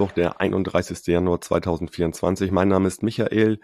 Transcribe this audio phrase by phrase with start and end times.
[0.00, 1.06] Mittwoch, der 31.
[1.08, 2.50] Januar 2024.
[2.52, 3.60] Mein Name ist Michael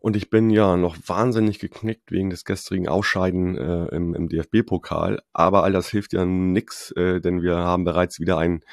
[0.00, 5.20] und ich bin ja noch wahnsinnig geknickt wegen des gestrigen Ausscheiden äh, im, im DFB-Pokal.
[5.34, 8.64] Aber all das hilft ja nix, äh, denn wir haben bereits wieder ein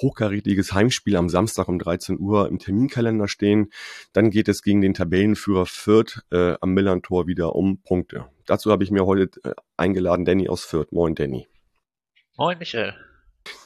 [0.00, 3.70] hochkarätiges Heimspiel am Samstag um 13 Uhr im Terminkalender stehen.
[4.14, 8.30] Dann geht es gegen den Tabellenführer Fürth äh, am Millantor wieder um Punkte.
[8.46, 10.90] Dazu habe ich mir heute äh, eingeladen Danny aus Fürth.
[10.90, 11.48] Moin Danny.
[12.38, 12.94] Moin Michael.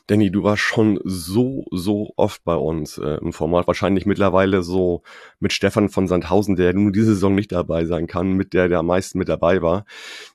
[0.07, 3.67] Danny, du warst schon so, so oft bei uns äh, im Format.
[3.67, 5.03] Wahrscheinlich mittlerweile so
[5.41, 8.81] mit Stefan von Sandhausen, der nun diese Saison nicht dabei sein kann, mit der der
[8.81, 9.87] am meisten mit dabei war.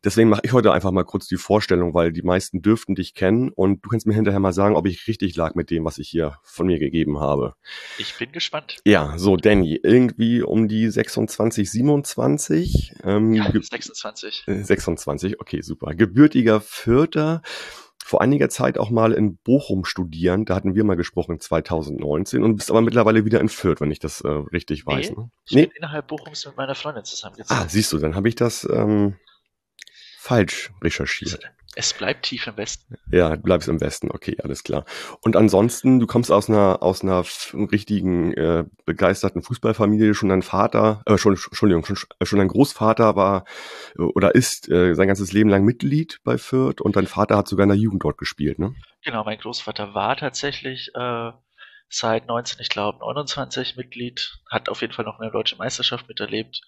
[0.04, 3.50] Deswegen mache ich heute einfach mal kurz die Vorstellung, weil die meisten dürften dich kennen
[3.50, 6.10] und du kannst mir hinterher mal sagen, ob ich richtig lag mit dem, was ich
[6.10, 7.54] hier von mir gegeben habe.
[8.00, 8.78] Ich bin gespannt.
[8.86, 12.94] Ja, so Danny, irgendwie um die 26, 27.
[13.04, 14.46] Ähm, ja, 26.
[14.48, 15.94] 26, äh, okay, super.
[15.94, 17.44] Gebürtiger Vierter
[18.10, 20.44] vor einiger Zeit auch mal in Bochum studieren.
[20.44, 24.00] Da hatten wir mal gesprochen 2019 und bist aber mittlerweile wieder in Fürth, wenn ich
[24.00, 25.12] das äh, richtig weiß.
[25.12, 25.32] Nee, ne?
[25.46, 25.66] Ich nee.
[25.68, 27.62] bin innerhalb Bochums mit meiner Freundin zusammengezogen.
[27.62, 29.18] Ah, siehst du, dann habe ich das ähm,
[30.18, 31.52] falsch recherchiert.
[31.76, 32.96] Es bleibt tief im Westen.
[33.12, 34.86] Ja, du bleibst im Westen, okay, alles klar.
[35.22, 40.16] Und ansonsten, du kommst aus einer aus einer richtigen äh, begeisterten Fußballfamilie.
[40.16, 43.46] Schon dein Vater, äh, schon Entschuldigung, schon, schon dein Großvater war
[43.98, 47.48] äh, oder ist äh, sein ganzes Leben lang Mitglied bei Fürth und dein Vater hat
[47.48, 48.74] sogar in der Jugend dort gespielt, ne?
[49.04, 51.32] Genau, mein Großvater war tatsächlich äh,
[51.88, 56.62] seit 19, ich glaube 29 Mitglied, hat auf jeden Fall noch eine deutsche Meisterschaft miterlebt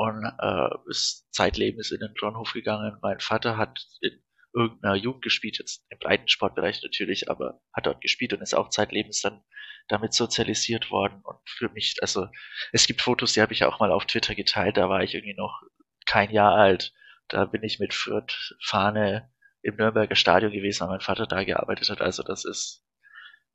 [0.00, 2.96] und äh, ist zeitlebens in den Dornhof gegangen.
[3.02, 4.22] Mein Vater hat in
[4.54, 9.20] irgendeiner Jugend gespielt, jetzt im Breitensportbereich natürlich, aber hat dort gespielt und ist auch zeitlebens
[9.20, 9.42] dann
[9.88, 11.20] damit sozialisiert worden.
[11.22, 12.28] Und für mich, also
[12.72, 15.36] es gibt Fotos, die habe ich auch mal auf Twitter geteilt, da war ich irgendwie
[15.36, 15.60] noch
[16.06, 16.94] kein Jahr alt.
[17.28, 21.90] Da bin ich mit Fürth Fahne im Nürnberger Stadion gewesen, weil mein Vater da gearbeitet
[21.90, 22.00] hat.
[22.00, 22.86] Also das ist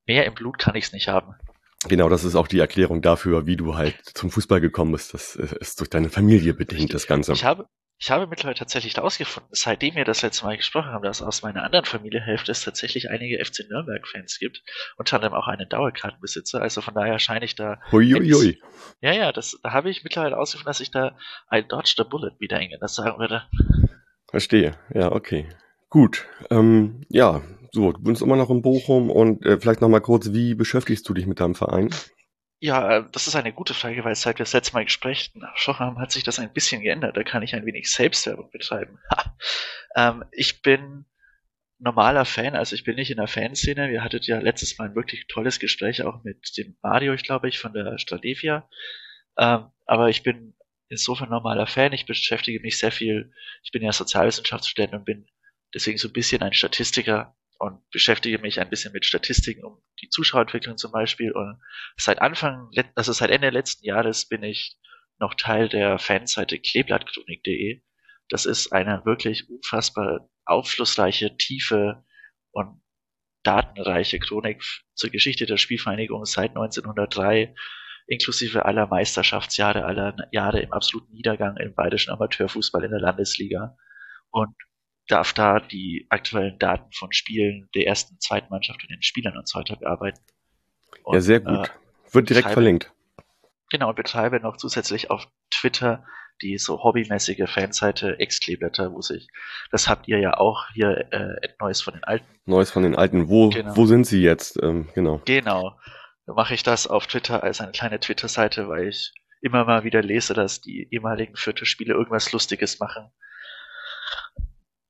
[0.06, 1.34] mehr im Blut kann ich es nicht haben.
[1.88, 5.14] Genau, das ist auch die Erklärung dafür, wie du halt zum Fußball gekommen bist.
[5.14, 7.34] Das ist durch deine Familie bedingt, das Ganze.
[7.34, 11.22] Ich habe, ich habe mittlerweile tatsächlich herausgefunden, seitdem wir das letzte Mal gesprochen haben, dass
[11.22, 14.64] aus meiner anderen Familienhälfte es tatsächlich einige FC Nürnberg-Fans gibt,
[14.98, 16.62] unter anderem auch einen Dauerkartenbesitzer.
[16.62, 17.80] Also von daher scheine ich da.
[17.92, 18.62] Huiuiui.
[19.02, 21.18] Ja, ja, das, da habe ich mittlerweile herausgefunden, dass ich da
[21.48, 23.44] ein Dodge the Bullet wieder das sagen würde.
[24.28, 25.48] Verstehe, ja, okay.
[25.90, 27.42] Gut, ähm, ja,
[27.76, 31.14] so, du bist immer noch in Bochum und äh, vielleicht nochmal kurz, wie beschäftigst du
[31.14, 31.90] dich mit deinem Verein?
[32.60, 36.00] Ja, äh, das ist eine gute Frage, weil seit wir das letzte Mal gesprochen haben,
[36.00, 37.18] hat sich das ein bisschen geändert.
[37.18, 38.98] Da kann ich ein wenig Selbstwerbung betreiben.
[39.96, 41.06] ähm, ich bin
[41.80, 43.90] normaler Fan, also ich bin nicht in der Fanszene.
[43.92, 47.50] Wir hattet ja letztes Mal ein wirklich tolles Gespräch auch mit dem Mario, ich glaube
[47.50, 48.70] ich, von der Stradevia.
[49.38, 50.56] Ähm, aber ich bin
[50.88, 51.92] insofern normaler Fan.
[51.92, 55.28] Ich beschäftige mich sehr viel, ich bin ja Sozialwissenschaftsstudent und bin
[55.74, 60.10] deswegen so ein bisschen ein Statistiker und beschäftige mich ein bisschen mit Statistiken um die
[60.10, 61.32] Zuschauerentwicklung zum Beispiel.
[61.32, 61.60] Und
[61.98, 64.78] seit Anfang, also seit Ende letzten Jahres bin ich
[65.20, 67.82] noch Teil der Fanseite kleeblattchronik.de.
[68.30, 72.04] Das ist eine wirklich unfassbar aufschlussreiche, tiefe
[72.52, 72.82] und
[73.44, 74.64] datenreiche Chronik
[74.96, 77.56] zur Geschichte der Spielvereinigung seit 1903,
[78.08, 83.78] inklusive aller Meisterschaftsjahre, aller Jahre im absoluten Niedergang im bayerischen Amateurfußball in der Landesliga.
[84.32, 84.56] Und
[85.08, 89.48] darf da die aktuellen Daten von Spielen der ersten, zweiten Mannschaft und den Spielern und
[89.48, 90.22] so weiter bearbeiten.
[91.04, 91.68] Und, ja, sehr gut.
[91.68, 92.92] Äh, Wird direkt verlinkt.
[93.72, 96.06] Genau, und betreibe noch zusätzlich auf Twitter
[96.42, 99.28] die so hobbymäßige Fanseite Exkleblätter, wo sich,
[99.72, 102.26] das habt ihr ja auch hier, äh, Neues von den Alten.
[102.46, 103.30] Neues von den Alten.
[103.30, 103.76] Wo, genau.
[103.76, 104.62] wo sind sie jetzt?
[104.62, 105.22] Ähm, genau.
[105.26, 105.78] Genau.
[106.26, 110.02] Da mache ich das auf Twitter als eine kleine Twitter-Seite, weil ich immer mal wieder
[110.02, 113.12] lese, dass die ehemaligen Vierte-Spiele irgendwas Lustiges machen.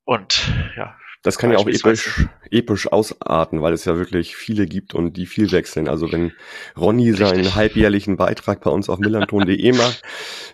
[0.05, 0.95] Und ja.
[1.25, 5.25] Das kann ja auch episch, episch ausarten, weil es ja wirklich viele gibt und die
[5.25, 5.87] viel wechseln.
[5.87, 6.33] Also wenn
[6.77, 7.27] Ronny Richtig.
[7.27, 10.03] seinen halbjährlichen Beitrag bei uns auf millanton.de macht,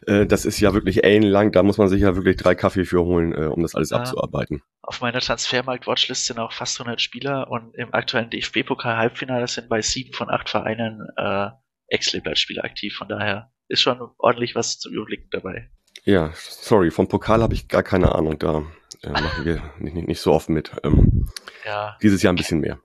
[0.08, 3.04] äh, das ist ja wirklich ellenlang, da muss man sich ja wirklich drei Kaffee für
[3.04, 3.98] holen, äh, um das alles ja.
[3.98, 4.62] abzuarbeiten.
[4.82, 10.14] Auf meiner Transfermarkt-Watchlist sind auch fast 100 Spieler und im aktuellen DFB-Pokal-Halbfinale sind bei sieben
[10.14, 11.48] von acht Vereinen äh,
[11.88, 12.96] Ex-Spieler aktiv.
[12.96, 15.70] Von daher ist schon ordentlich was zu überblicken dabei.
[16.06, 18.64] Ja, sorry, vom Pokal habe ich gar keine Ahnung da
[19.04, 20.72] äh, machen wir nicht, nicht, nicht so oft mit.
[20.84, 21.30] Ähm,
[21.66, 21.98] ja.
[22.02, 22.80] Dieses Jahr ein bisschen mehr.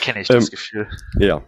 [0.00, 0.88] Kenne ich das ähm, Gefühl.
[1.18, 1.44] Ja.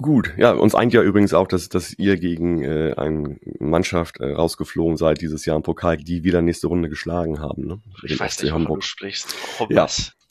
[0.00, 4.32] Gut, ja, uns eint ja übrigens auch, dass, dass ihr gegen äh, eine Mannschaft äh,
[4.32, 7.66] rausgeflogen seid dieses Jahr im Pokal, die wieder nächste Runde geschlagen haben.
[7.66, 7.82] Ne?
[8.04, 8.80] Ich Den weiß nicht, Hamburg.
[8.80, 9.34] du sprichst.
[9.58, 9.88] Oh, ja.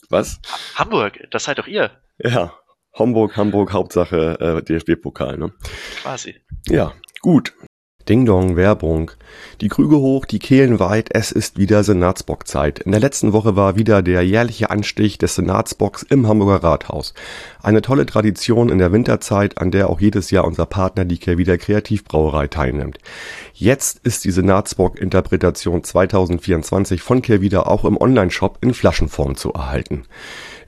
[0.10, 0.40] Was?
[0.76, 1.92] Hamburg, das seid doch ihr.
[2.18, 2.54] Ja,
[2.98, 5.38] Homburg, Hamburg, Hauptsache äh, DFB-Pokal.
[5.38, 5.54] Ne?
[6.02, 6.36] quasi.
[6.68, 7.54] Ja, gut.
[8.08, 9.12] Ding Dong, Werbung.
[9.60, 12.80] Die Krüge hoch, die Kehlen weit, es ist wieder Senatsbockzeit.
[12.80, 17.14] In der letzten Woche war wieder der jährliche Anstich des Senatsbocks im Hamburger Rathaus.
[17.62, 21.58] Eine tolle Tradition in der Winterzeit, an der auch jedes Jahr unser Partner die Kehrwieder
[21.58, 22.98] Kreativbrauerei teilnimmt.
[23.54, 30.04] Jetzt ist die Senatsbock-Interpretation 2024 von Kehrwieder auch im Onlineshop in Flaschenform zu erhalten.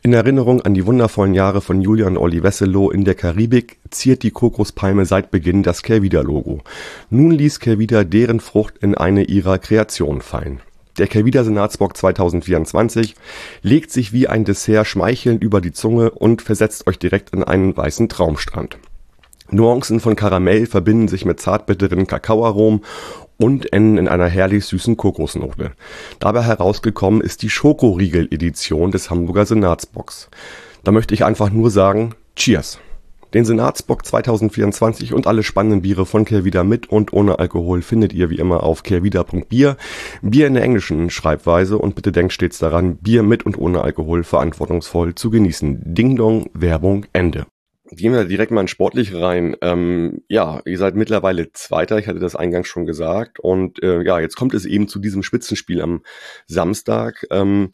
[0.02, 4.24] In Erinnerung an die wundervollen Jahre von Julia und Olli Wesselow in der Karibik ziert
[4.24, 6.62] die Kokospalme seit Beginn das Kehrwieder-Logo.
[7.10, 10.62] Nun ließ Kehrwieder deren Frucht in eine ihrer Kreationen fallen.
[10.98, 13.16] Der Kehrwieder Senatsbock 2024
[13.62, 17.76] legt sich wie ein Dessert schmeichelnd über die Zunge und versetzt euch direkt in einen
[17.76, 18.78] weißen Traumstrand.
[19.52, 22.82] Nuancen von Karamell verbinden sich mit zartbitteren Kakaoaromen
[23.40, 25.72] und enden in einer herrlich süßen Kokosnote.
[26.20, 30.30] Dabei herausgekommen ist die Schokoriegel-Edition des Hamburger Senatsbocks.
[30.84, 32.80] Da möchte ich einfach nur sagen, Cheers!
[33.34, 38.32] Den Senatsbock 2024 und alle spannenden Biere von Kehrwieder mit und ohne Alkohol findet ihr
[38.32, 39.78] wie immer auf kehrwieder.bier.
[40.24, 44.24] Bier in der englischen Schreibweise und bitte denkt stets daran, Bier mit und ohne Alkohol
[44.24, 45.94] verantwortungsvoll zu genießen.
[45.94, 47.46] Ding Dong, Werbung, Ende.
[47.92, 49.56] Gehen wir direkt mal in sportlich rein.
[49.62, 53.40] Ähm, ja, ihr seid mittlerweile Zweiter, ich hatte das eingangs schon gesagt.
[53.40, 56.04] Und äh, ja, jetzt kommt es eben zu diesem Spitzenspiel am
[56.46, 57.26] Samstag.
[57.32, 57.72] Ähm,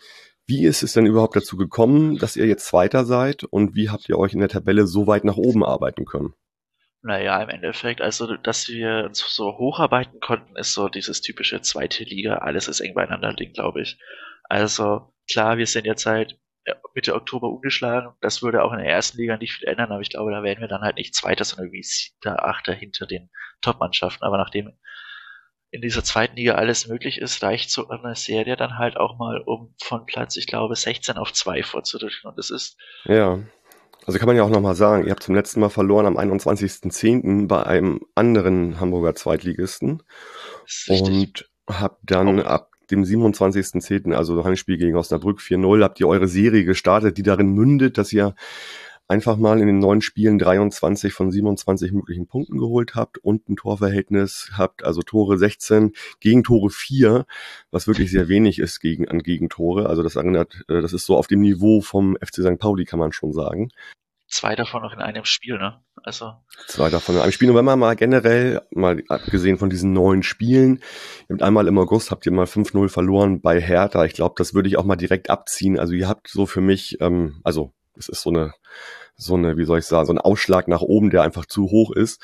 [0.47, 4.07] wie ist es denn überhaupt dazu gekommen, dass ihr jetzt Zweiter seid und wie habt
[4.07, 6.33] ihr euch in der Tabelle so weit nach oben arbeiten können?
[7.01, 12.03] Naja, im Endeffekt, also dass wir uns so hocharbeiten konnten, ist so dieses typische zweite
[12.03, 13.99] Liga, alles ist eng beieinander Ding, glaube ich.
[14.43, 16.37] Also klar, wir sind jetzt seit
[16.93, 18.13] Mitte Oktober umgeschlagen.
[18.21, 20.61] Das würde auch in der ersten Liga nicht viel ändern, aber ich glaube, da wären
[20.61, 23.29] wir dann halt nicht Zweiter, sondern irgendwie Siebter, Achter hinter den
[23.61, 24.23] Top-Mannschaften.
[24.23, 24.73] Aber nachdem
[25.71, 29.41] in dieser zweiten Liga alles möglich ist, reicht so eine Serie dann halt auch mal,
[29.41, 32.29] um von Platz, ich glaube, 16 auf 2 vorzudrücken.
[32.29, 32.77] Und das ist.
[33.05, 33.39] Ja.
[34.05, 37.47] Also kann man ja auch nochmal sagen, ihr habt zum letzten Mal verloren am 21.10.
[37.47, 40.03] bei einem anderen Hamburger Zweitligisten.
[40.87, 46.63] Und habt dann ab dem 27.10., also Heimspiel gegen Osnabrück 4-0, habt ihr eure Serie
[46.63, 48.35] gestartet, die darin mündet, dass ihr
[49.07, 53.55] einfach mal in den neun Spielen 23 von 27 möglichen Punkten geholt habt und ein
[53.55, 57.25] Torverhältnis habt, also Tore 16, Gegentore 4,
[57.71, 59.87] was wirklich sehr wenig ist gegen, an Gegentore.
[59.89, 62.57] Also das erinnert, äh, das ist so auf dem Niveau vom FC St.
[62.57, 63.69] Pauli, kann man schon sagen.
[64.35, 65.81] Zwei davon noch in einem Spiel, ne?
[66.03, 66.33] Also.
[66.67, 67.49] Zwei davon in einem Spiel.
[67.49, 70.81] Und wenn man mal generell, mal abgesehen von diesen neun Spielen,
[71.29, 74.03] ihr habt einmal im August habt ihr mal 5-0 verloren bei Hertha.
[74.03, 75.79] Ich glaube, das würde ich auch mal direkt abziehen.
[75.79, 78.53] Also ihr habt so für mich, ähm, also es ist so eine
[79.17, 81.91] so eine, wie soll ich sagen, so ein Ausschlag nach oben, der einfach zu hoch
[81.91, 82.21] ist.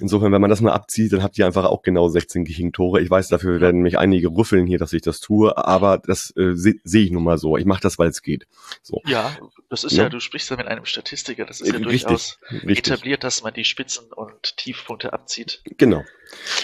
[0.00, 3.00] Insofern, wenn man das mal abzieht, dann habt ihr einfach auch genau 16 Gegentore.
[3.00, 6.54] Ich weiß, dafür werden mich einige rüffeln hier, dass ich das tue, aber das äh,
[6.54, 7.56] sehe seh ich nun mal so.
[7.56, 8.46] Ich mache das, weil es geht.
[8.82, 9.00] So.
[9.06, 9.36] Ja,
[9.70, 10.04] das ist ja.
[10.04, 12.78] ja, du sprichst ja mit einem Statistiker, das ist ja richtig, durchaus richtig.
[12.78, 15.62] etabliert, dass man die Spitzen- und Tiefpunkte abzieht.
[15.78, 16.04] Genau.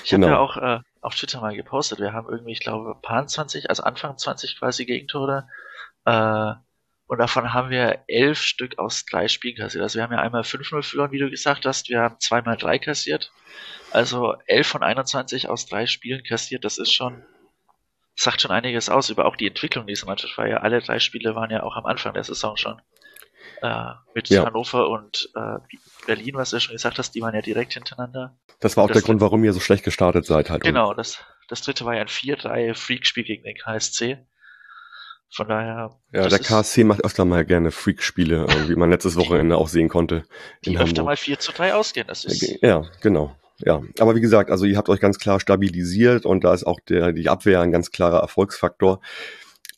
[0.04, 0.28] Ich genau.
[0.28, 3.70] habe ja auch äh, auf Twitter mal gepostet, wir haben irgendwie, ich glaube, paar 20,
[3.70, 5.48] also Anfang 20 quasi Gegentore.
[6.04, 6.52] Äh,
[7.10, 9.82] und davon haben wir elf Stück aus drei Spielen kassiert.
[9.82, 11.88] Also wir haben ja einmal 5-0 verloren, wie du gesagt hast.
[11.88, 13.32] Wir haben zweimal drei kassiert.
[13.90, 16.64] Also elf von 21 aus drei Spielen kassiert.
[16.64, 17.24] Das ist schon,
[18.14, 21.34] sagt schon einiges aus über auch die Entwicklung dieser Mannschaft, weil ja alle drei Spiele
[21.34, 22.80] waren ja auch am Anfang der Saison schon.
[23.60, 24.44] Äh, mit ja.
[24.44, 25.58] Hannover und äh,
[26.06, 28.38] Berlin, was du ja schon gesagt hast, die waren ja direkt hintereinander.
[28.60, 30.62] Das war auch das der Grund, warum ihr so schlecht gestartet seid halt.
[30.62, 31.18] Genau, das,
[31.48, 34.24] das dritte war ja ein 4-3-Freak-Spiel gegen den KSC.
[35.32, 35.90] Von daher.
[36.12, 40.24] Ja, der KSC macht öfter mal gerne Freak-Spiele, wie man letztes Wochenende auch sehen konnte.
[40.64, 41.04] Die öfter Hamburg.
[41.04, 42.62] mal 4 zu 3 ausgehen, das ist.
[42.62, 43.36] Ja, genau.
[43.58, 46.80] Ja, aber wie gesagt, also ihr habt euch ganz klar stabilisiert und da ist auch
[46.80, 49.00] der, die Abwehr ein ganz klarer Erfolgsfaktor.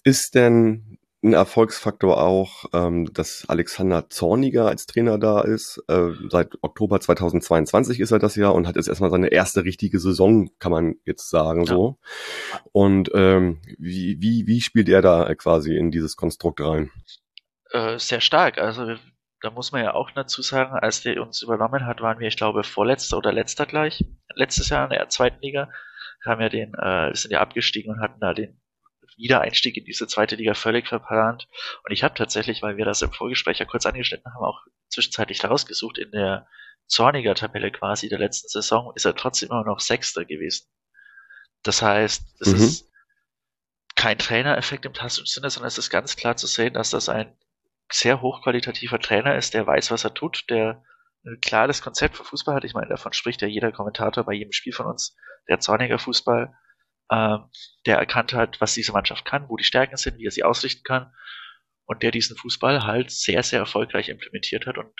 [0.05, 5.83] Ist denn ein Erfolgsfaktor auch, ähm, dass Alexander Zorniger als Trainer da ist.
[5.89, 10.01] Äh, seit Oktober 2022 ist er das Jahr und hat jetzt erstmal seine erste richtige
[10.01, 11.75] Saison, kann man jetzt sagen ja.
[11.75, 11.99] so.
[12.73, 16.91] Und ähm, wie, wie, wie spielt er da quasi in dieses Konstrukt rein?
[17.71, 18.59] Äh, sehr stark.
[18.59, 18.97] Also
[19.41, 22.37] da muss man ja auch dazu sagen, als der uns übernommen hat, waren wir, ich
[22.37, 24.05] glaube, vorletzter oder letzter gleich.
[24.35, 25.69] Letztes Jahr in der zweiten Liga
[26.25, 28.62] haben ja den, äh, sind ja abgestiegen und hatten da den
[29.17, 31.49] Wiedereinstieg in diese zweite Liga völlig verplant.
[31.85, 35.45] Und ich habe tatsächlich, weil wir das im Vorgespräch ja kurz angeschnitten haben, auch zwischenzeitlich
[35.45, 36.47] rausgesucht, in der
[36.87, 40.67] Zorniger Tabelle quasi der letzten Saison ist er trotzdem immer noch Sechster gewesen.
[41.63, 42.55] Das heißt, es mhm.
[42.57, 42.91] ist
[43.95, 47.37] kein Trainereffekt im klassischen Sinne, sondern es ist ganz klar zu sehen, dass das ein
[47.91, 50.83] sehr hochqualitativer Trainer ist, der weiß, was er tut, der
[51.25, 52.65] ein klares Konzept für Fußball hat.
[52.65, 55.17] Ich meine, davon spricht ja jeder Kommentator bei jedem Spiel von uns.
[55.49, 56.57] Der Zorniger Fußball
[57.87, 60.83] der erkannt hat, was diese Mannschaft kann, wo die Stärken sind, wie er sie ausrichten
[60.85, 61.13] kann
[61.85, 64.93] und der diesen Fußball halt sehr, sehr erfolgreich implementiert hat und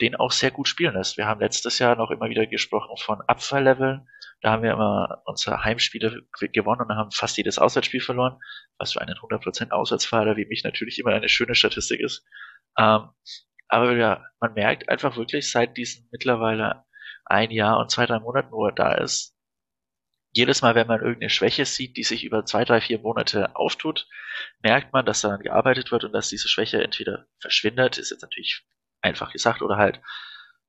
[0.00, 1.16] den auch sehr gut spielen lässt.
[1.16, 4.06] Wir haben letztes Jahr noch immer wieder gesprochen von Abfallleveln.
[4.42, 6.22] Da haben wir immer unsere Heimspiele
[6.52, 8.38] gewonnen und haben fast jedes Auswärtsspiel verloren,
[8.76, 12.26] was für einen 100% Auswärtsfahrer wie mich natürlich immer eine schöne Statistik ist.
[12.78, 13.08] Ähm,
[13.68, 16.84] aber ja, man merkt einfach wirklich seit diesen mittlerweile
[17.24, 19.35] ein Jahr und zwei, drei Monaten, wo er da ist,
[20.36, 24.06] jedes Mal, wenn man irgendeine Schwäche sieht, die sich über zwei, drei, vier Monate auftut,
[24.62, 28.66] merkt man, dass daran gearbeitet wird und dass diese Schwäche entweder verschwindet, ist jetzt natürlich
[29.00, 30.02] einfach gesagt, oder halt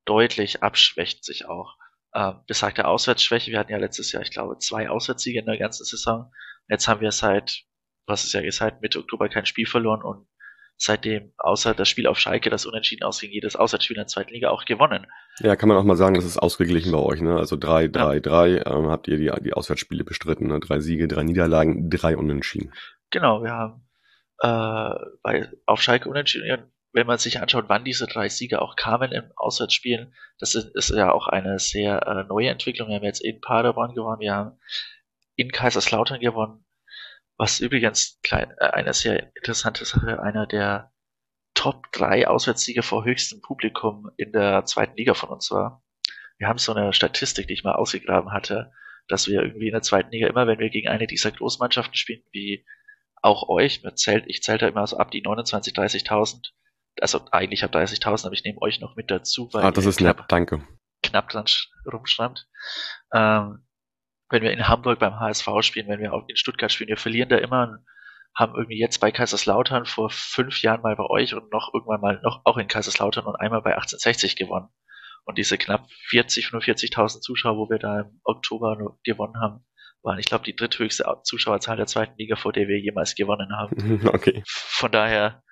[0.06, 1.76] deutlich abschwächt sich auch.
[2.16, 5.84] Ähm, besagte Auswärtsschwäche, wir hatten ja letztes Jahr, ich glaube, zwei Auswärtssiege in der ganzen
[5.84, 6.32] Saison.
[6.70, 7.64] Jetzt haben wir seit,
[8.06, 10.30] was ist ja gesagt, Mitte Oktober kein Spiel verloren und
[10.78, 14.50] seitdem, außer das Spiel auf Schalke, das unentschieden ausging, jedes Auswärtsspiel in der zweiten Liga
[14.50, 15.08] auch gewonnen.
[15.40, 17.36] Ja, kann man auch mal sagen, das ist ausgeglichen bei euch, ne?
[17.36, 18.20] Also drei, drei, ja.
[18.20, 20.60] drei ähm, habt ihr die, die Auswärtsspiele bestritten, ne?
[20.60, 22.74] Drei Siege, drei Niederlagen, drei Unentschieden.
[23.10, 23.88] Genau, wir haben
[24.42, 29.12] äh, bei, auf Schalke unentschieden, wenn man sich anschaut, wann diese drei Siege auch kamen
[29.12, 32.90] im Auswärtsspielen, das ist, ist ja auch eine sehr äh, neue Entwicklung.
[32.90, 34.60] Wir haben jetzt in Paderborn gewonnen, wir haben
[35.36, 36.66] in Kaiserslautern gewonnen,
[37.38, 40.92] was übrigens klein, äh, eine sehr interessante Sache, einer der
[41.54, 45.84] Top 3 Auswärtssiege vor höchstem Publikum in der zweiten Liga von uns war.
[46.38, 48.72] Wir haben so eine Statistik, die ich mal ausgegraben hatte,
[49.08, 52.24] dass wir irgendwie in der zweiten Liga immer, wenn wir gegen eine dieser Großmannschaften spielen,
[52.32, 52.66] wie
[53.22, 56.52] auch euch, zählt, ich zähle da immer so ab die 29, 30.000,
[57.02, 59.98] also eigentlich ab 30.000, aber ich nehme euch noch mit dazu, weil ah, das ist
[59.98, 60.68] knapp, nett, danke.
[61.02, 61.46] knapp dran
[61.92, 62.48] rumstand.
[63.14, 63.67] Ähm,
[64.30, 67.30] wenn wir in Hamburg beim HSV spielen, wenn wir auch in Stuttgart spielen, wir verlieren
[67.30, 67.80] da immer,
[68.36, 72.20] haben irgendwie jetzt bei Kaiserslautern vor fünf Jahren mal bei euch und noch irgendwann mal
[72.24, 74.70] noch auch in Kaiserslautern und einmal bei 1860 gewonnen.
[75.26, 79.66] Und diese knapp 40, 45.000 Zuschauer, wo wir da im Oktober gewonnen haben,
[80.04, 84.08] waren, ich glaube, die dritthöchste Zuschauerzahl der zweiten Liga, vor der wir jemals gewonnen haben.
[84.08, 84.44] Okay.
[84.46, 85.44] Von daher,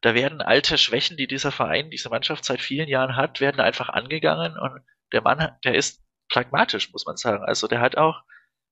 [0.00, 3.88] da werden alte Schwächen, die dieser Verein, diese Mannschaft seit vielen Jahren hat, werden einfach
[3.88, 4.80] angegangen und
[5.12, 7.44] der Mann, der ist pragmatisch, muss man sagen.
[7.44, 8.22] Also der hat auch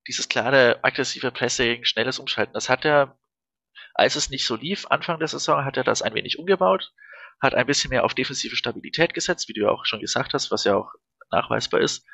[0.06, 2.54] dieses klare, aggressive Pressing, schnelles Umschalten.
[2.54, 3.18] Das hat er,
[3.94, 6.92] als es nicht so lief, Anfang der Saison, hat er das ein wenig umgebaut,
[7.40, 10.50] hat ein bisschen mehr auf defensive Stabilität gesetzt, wie du ja auch schon gesagt hast,
[10.50, 10.92] was ja auch
[11.30, 12.06] nachweisbar ist,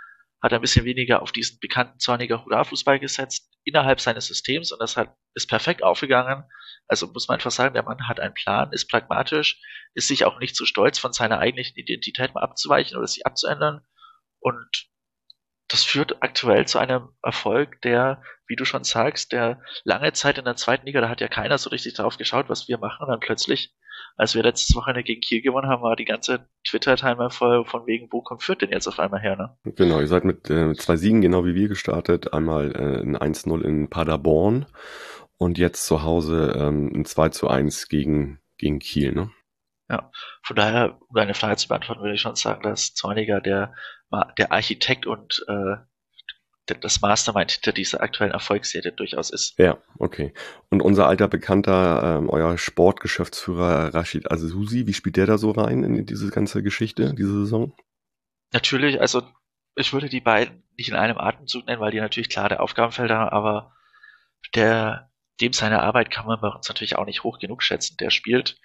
[0.42, 4.96] hat ein bisschen weniger auf diesen bekannten zorniger Hurra-Fußball gesetzt innerhalb seines Systems und das
[4.96, 6.44] hat, ist perfekt aufgegangen.
[6.86, 9.58] Also muss man einfach sagen, der Mann hat einen Plan, ist pragmatisch,
[9.94, 13.24] ist sich auch nicht zu so stolz, von seiner eigentlichen Identität mal abzuweichen oder sich
[13.24, 13.86] abzuändern
[14.40, 14.86] und
[15.68, 20.44] das führt aktuell zu einem Erfolg, der, wie du schon sagst, der lange Zeit in
[20.44, 23.04] der zweiten Liga, da hat ja keiner so richtig drauf geschaut, was wir machen.
[23.04, 23.75] Und dann plötzlich,
[24.16, 28.09] als wir letztes Wochenende gegen Kiel gewonnen haben, war die ganze Twitter-Timer voll von wegen,
[28.11, 29.56] wo kommt Fürth denn jetzt auf einmal her, ne?
[29.75, 32.35] Genau, ihr seid mit äh, zwei Siegen genau wie wir gestartet.
[32.35, 34.66] Einmal äh, ein 1-0 in Paderborn
[35.38, 39.30] und jetzt zu Hause ähm, ein 2 zu 1 gegen, gegen Kiel, ne?
[39.88, 40.10] Ja,
[40.42, 43.74] von daher, um deine Frage zu beantworten, würde ich schon sagen, dass Zorniger der
[44.38, 45.76] der Architekt und äh,
[46.66, 49.58] das Mastermind hinter dieser aktuellen Erfolgsserie durchaus ist.
[49.58, 50.32] Ja, okay.
[50.70, 55.82] Und unser alter Bekannter, ähm, euer Sportgeschäftsführer Rashid Azusi, wie spielt der da so rein
[55.84, 57.74] in diese ganze Geschichte, diese Saison?
[58.52, 59.22] Natürlich, also
[59.76, 63.30] ich würde die beiden nicht in einem Atemzug nennen, weil die natürlich klare Aufgabenfelder haben,
[63.30, 63.74] aber
[64.54, 65.10] der,
[65.40, 67.96] dem seine Arbeit kann man bei uns natürlich auch nicht hoch genug schätzen.
[67.98, 68.56] Der spielt,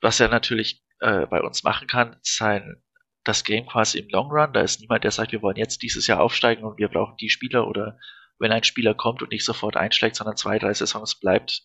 [0.00, 2.82] was er natürlich äh, bei uns machen kann, sein
[3.24, 4.52] das Game quasi im Long Run.
[4.52, 7.30] Da ist niemand, der sagt, wir wollen jetzt dieses Jahr aufsteigen und wir brauchen die
[7.30, 7.98] Spieler oder
[8.38, 11.62] wenn ein Spieler kommt und nicht sofort einschlägt, sondern zwei, drei Saisons bleibt,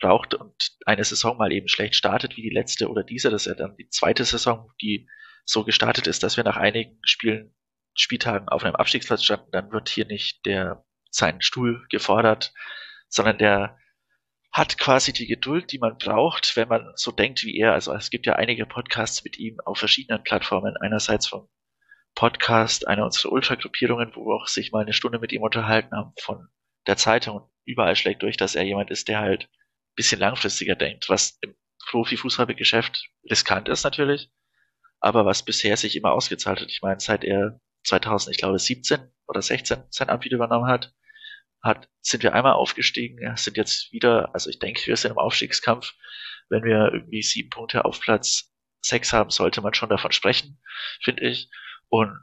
[0.00, 0.54] braucht und
[0.86, 3.76] eine Saison mal eben schlecht startet wie die letzte oder diese, das ist ja dann
[3.76, 5.08] die zweite Saison, die
[5.44, 7.54] so gestartet ist, dass wir nach einigen Spielen,
[7.94, 12.52] Spieltagen auf einem Abstiegsplatz standen, dann wird hier nicht der seinen Stuhl gefordert,
[13.08, 13.78] sondern der
[14.54, 17.72] hat quasi die Geduld, die man braucht, wenn man so denkt wie er.
[17.72, 20.76] Also es gibt ja einige Podcasts mit ihm auf verschiedenen Plattformen.
[20.76, 21.48] Einerseits vom
[22.14, 26.12] Podcast, einer unserer Ultra-Gruppierungen, wo wir auch sich mal eine Stunde mit ihm unterhalten haben,
[26.20, 26.46] von
[26.86, 27.50] der Zeitung.
[27.64, 31.56] Überall schlägt durch, dass er jemand ist, der halt ein bisschen langfristiger denkt, was im
[31.90, 34.30] Profifußballgeschäft riskant ist natürlich,
[35.00, 36.68] aber was bisher sich immer ausgezahlt hat.
[36.68, 40.94] Ich meine, seit er 2000, ich glaube 17 oder 16 sein Amt übernommen hat,
[41.64, 45.94] hat, sind wir einmal aufgestiegen, sind jetzt wieder, also ich denke, wir sind im Aufstiegskampf.
[46.50, 48.52] Wenn wir irgendwie sieben Punkte auf Platz
[48.82, 50.60] sechs haben, sollte man schon davon sprechen,
[51.02, 51.48] finde ich.
[51.88, 52.18] Und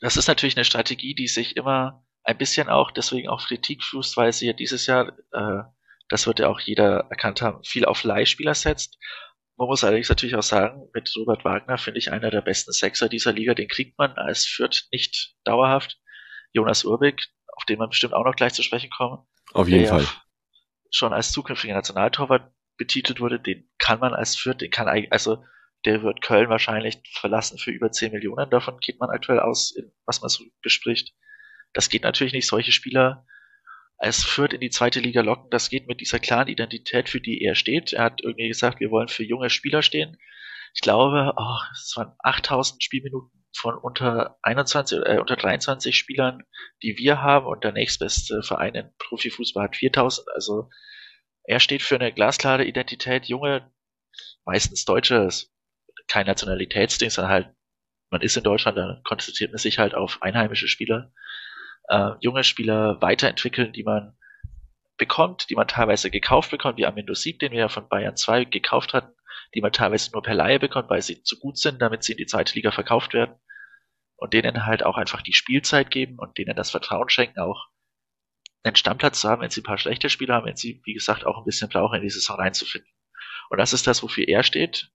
[0.00, 4.16] das ist natürlich eine Strategie, die sich immer ein bisschen auch, deswegen auch Kritik fußt,
[4.16, 5.62] weil sie ja dieses Jahr, äh,
[6.08, 8.98] das wird ja auch jeder erkannt haben, viel auf Leihspieler setzt.
[9.56, 13.08] Man muss allerdings natürlich auch sagen, mit Robert Wagner finde ich einer der besten Sechser
[13.08, 15.98] dieser Liga, den kriegt man als Fürth nicht dauerhaft.
[16.52, 19.26] Jonas Urbig, auf den man bestimmt auch noch gleich zu sprechen kommen.
[19.52, 20.06] Auf jeden Fall.
[20.90, 25.42] Schon als zukünftiger Nationaltorwart betitelt wurde, den kann man als Fürth, den kann eigentlich, also
[25.84, 28.50] der wird Köln wahrscheinlich verlassen für über 10 Millionen.
[28.50, 31.14] Davon geht man aktuell aus, was man so bespricht.
[31.72, 32.46] Das geht natürlich nicht.
[32.46, 33.24] Solche Spieler
[33.98, 37.42] als Fürth in die zweite Liga locken, das geht mit dieser klaren Identität, für die
[37.42, 37.92] er steht.
[37.92, 40.18] Er hat irgendwie gesagt, wir wollen für junge Spieler stehen.
[40.74, 46.44] Ich glaube, oh, es waren 8000 Spielminuten von unter 21 äh, unter 23 Spielern,
[46.82, 50.28] die wir haben und der nächstbeste Verein in Profifußball hat 4000.
[50.34, 50.68] Also
[51.44, 53.70] er steht für eine glasklare Identität, junge,
[54.44, 55.28] meistens Deutsche,
[56.06, 57.54] kein Nationalitätsding, sondern halt,
[58.10, 61.12] man ist in Deutschland, dann konzentriert man sich halt auf einheimische Spieler,
[61.88, 64.16] äh, junge Spieler weiterentwickeln, die man
[64.98, 68.44] bekommt, die man teilweise gekauft bekommt, wie Amendo Sieg, den wir ja von Bayern 2
[68.44, 69.14] gekauft hatten,
[69.54, 72.18] die man teilweise nur per Laie bekommt, weil sie zu gut sind, damit sie in
[72.18, 73.34] die zweite Liga verkauft werden
[74.16, 77.68] und denen halt auch einfach die Spielzeit geben und denen das Vertrauen schenken, auch
[78.62, 81.24] einen Stammplatz zu haben, wenn sie ein paar schlechte Spieler haben, wenn sie, wie gesagt,
[81.24, 82.90] auch ein bisschen brauchen, in die Saison reinzufinden.
[83.50, 84.90] Und das ist das, wofür er steht.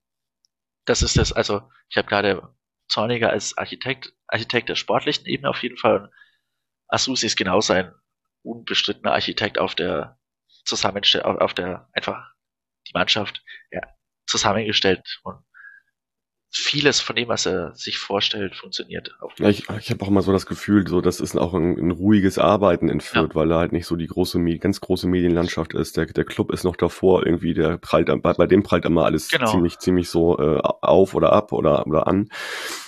[0.86, 2.56] Das ist das, also ich habe gerade
[2.88, 6.02] Zorniger als Architekt, Architekt der sportlichen Ebene auf jeden Fall.
[6.02, 6.14] Und
[6.88, 7.94] Asusi ist genauso ein
[8.44, 10.20] unbestrittener Architekt auf der
[10.66, 12.32] Zusammenstellung, auf der einfach
[12.88, 13.82] die Mannschaft ja,
[14.26, 15.44] zusammengestellt und
[16.54, 19.32] vieles von dem, was er sich vorstellt, funktioniert auch.
[19.40, 21.92] Ja, ich ich habe auch immer so das Gefühl, so das ist auch ein, ein
[21.92, 23.36] ruhiges Arbeiten in Fürth, ja.
[23.36, 25.96] weil er halt nicht so die große, ganz große Medienlandschaft ist.
[25.96, 29.30] Der, der Club ist noch davor, irgendwie der prallt, bei, bei dem prallt immer alles
[29.30, 29.50] genau.
[29.50, 32.30] ziemlich, ziemlich so äh, auf oder ab oder, oder an.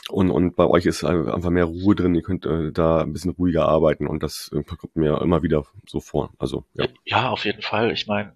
[0.10, 3.32] Und, und bei euch ist einfach mehr Ruhe drin, ihr könnt äh, da ein bisschen
[3.32, 6.34] ruhiger arbeiten und das äh, kommt mir immer wieder so vor.
[6.38, 6.88] Also ja.
[7.05, 7.91] Ja, auf jeden Fall.
[7.93, 8.36] Ich meine,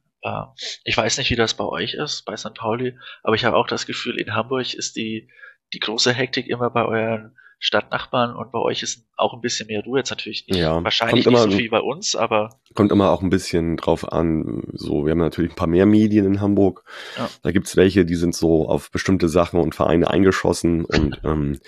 [0.84, 2.54] ich weiß nicht, wie das bei euch ist, bei St.
[2.54, 5.30] Pauli, aber ich habe auch das Gefühl, in Hamburg ist die,
[5.74, 9.84] die große Hektik immer bei euren Stadtnachbarn und bei euch ist auch ein bisschen mehr
[9.84, 13.24] Ruhe jetzt natürlich nicht, ja, wahrscheinlich nicht so viel bei uns, aber kommt immer auch
[13.24, 14.64] ein bisschen drauf an.
[14.74, 16.84] So, wir haben natürlich ein paar mehr Medien in Hamburg.
[17.18, 17.28] Ja.
[17.42, 21.60] Da gibt's welche, die sind so auf bestimmte Sachen und Vereine eingeschossen und ähm,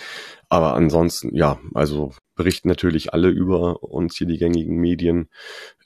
[0.47, 5.29] aber ansonsten, ja, also berichten natürlich alle über uns hier die gängigen Medien.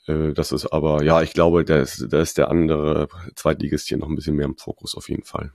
[0.06, 3.98] Äh, das ist aber, ja, ich glaube, da ist, da ist der andere Zweitligist hier
[3.98, 5.52] noch ein bisschen mehr im Fokus auf jeden Fall.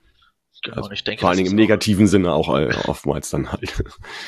[0.62, 3.62] Genau, also, ich denke, vor allen Dingen im negativen Sinne auch äh, oftmals dann halt.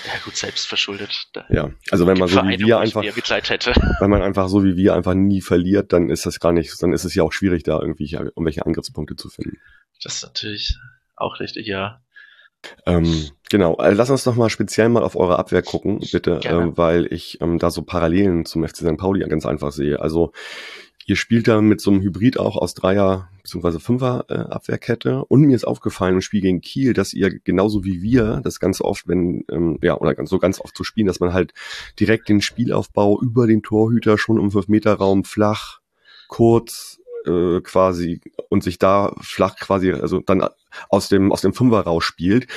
[0.06, 1.28] Ja gut, selbst verschuldet.
[1.50, 3.04] Ja, also wenn man so wie wir einfach,
[4.00, 6.94] wenn man einfach so wie wir einfach nie verliert, dann ist das gar nicht, dann
[6.94, 9.58] ist es ja auch schwierig, da irgendwie irgendwelche Angriffspunkte zu finden.
[10.04, 10.78] Das ist natürlich
[11.18, 12.02] auch richtig, ja.
[12.86, 16.78] Ähm, genau, also lass uns doch mal speziell mal auf eure Abwehr gucken, bitte, ähm,
[16.78, 18.98] weil ich ähm, da so Parallelen zum FC St.
[18.98, 20.00] Pauli ganz einfach sehe.
[20.00, 20.32] Also
[21.06, 23.80] ihr spielt da mit so einem Hybrid auch aus Dreier- bzw.
[23.80, 28.02] Fünfer äh, Abwehrkette und mir ist aufgefallen im Spiel gegen Kiel, dass ihr genauso wie
[28.02, 31.20] wir das ganz oft, wenn, ähm, ja, oder ganz, so ganz oft zu spielen, dass
[31.20, 31.54] man halt
[32.00, 35.80] direkt den Spielaufbau über den Torhüter schon im 5-Meter-Raum flach,
[36.28, 40.48] kurz, äh, quasi und sich da flach quasi, also dann
[40.90, 42.48] aus dem, aus dem Fünfer rausspielt.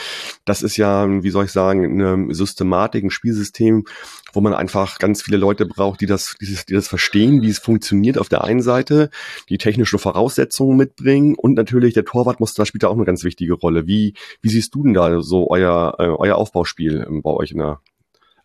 [0.44, 3.84] Das ist ja, wie soll ich sagen, eine Systematik, ein Spielsystem,
[4.32, 7.50] wo man einfach ganz viele Leute braucht, die das, die das, die das verstehen, wie
[7.50, 9.10] es funktioniert auf der einen Seite,
[9.48, 13.24] die technische Voraussetzungen mitbringen und natürlich der Torwart muss, da spielt da auch eine ganz
[13.24, 13.86] wichtige Rolle.
[13.86, 17.80] Wie, wie siehst du denn da so euer, äh, euer Aufbauspiel bei euch in der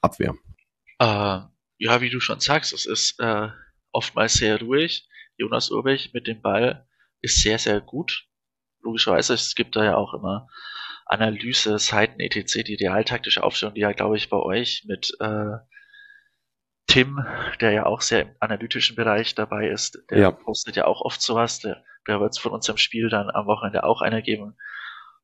[0.01, 0.35] Abwehr?
[0.99, 1.39] Äh,
[1.77, 3.47] ja, wie du schon sagst, es ist äh,
[3.91, 5.07] oftmals sehr ruhig.
[5.39, 6.87] Jonas Urbich mit dem Ball
[7.21, 8.29] ist sehr, sehr gut
[8.81, 10.47] logischerweise, es gibt da ja auch immer
[11.05, 15.57] Analyse, Seiten, etc., die realtaktische Aufstellung, die ja, glaube ich, bei euch mit äh,
[16.87, 17.19] Tim,
[17.61, 20.31] der ja auch sehr im analytischen Bereich dabei ist, der ja.
[20.31, 23.83] postet ja auch oft sowas, der, der wird es von unserem Spiel dann am Wochenende
[23.83, 24.55] auch einer geben.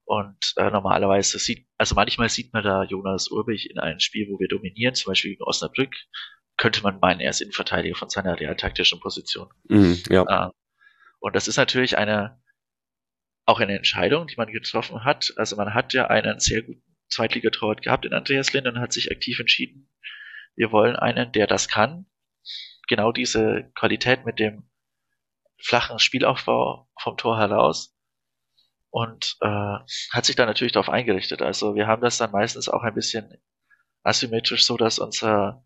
[0.08, 4.39] Und äh, normalerweise sieht, also manchmal sieht man da Jonas Urbich in einem Spiel, wo
[4.39, 5.95] wir dominieren, zum Beispiel gegen Osnabrück,
[6.57, 9.49] könnte man meinen, er ist Innenverteidiger von seiner realtaktischen Position.
[9.67, 10.47] Mhm, ja.
[10.47, 10.51] Äh,
[11.19, 12.41] und das ist natürlich eine
[13.45, 15.33] auch eine Entscheidung, die man getroffen hat.
[15.37, 19.11] Also man hat ja einen sehr guten Zweitligatorwart gehabt in Andreas Lind und hat sich
[19.11, 19.89] aktiv entschieden,
[20.55, 22.07] wir wollen einen, der das kann.
[22.87, 24.69] Genau diese Qualität mit dem
[25.61, 27.95] flachen Spielaufbau vom Tor heraus
[28.89, 29.77] und äh,
[30.11, 31.41] hat sich da natürlich darauf eingerichtet.
[31.41, 33.41] Also wir haben das dann meistens auch ein bisschen
[34.03, 35.64] asymmetrisch so, dass unser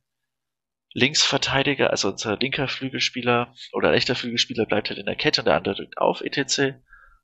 [0.94, 5.56] Linksverteidiger, also unser linker Flügelspieler oder rechter Flügelspieler bleibt halt in der Kette und der
[5.56, 6.80] andere drückt auf etc.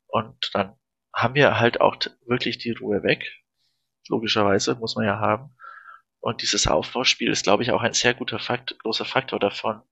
[0.06, 0.76] Und dann
[1.12, 3.24] haben wir halt auch wirklich die Ruhe weg.
[4.08, 5.56] Logischerweise muss man ja haben.
[6.20, 9.82] Und dieses Aufbauspiel ist, glaube ich, auch ein sehr guter Fakt, großer Faktor davon,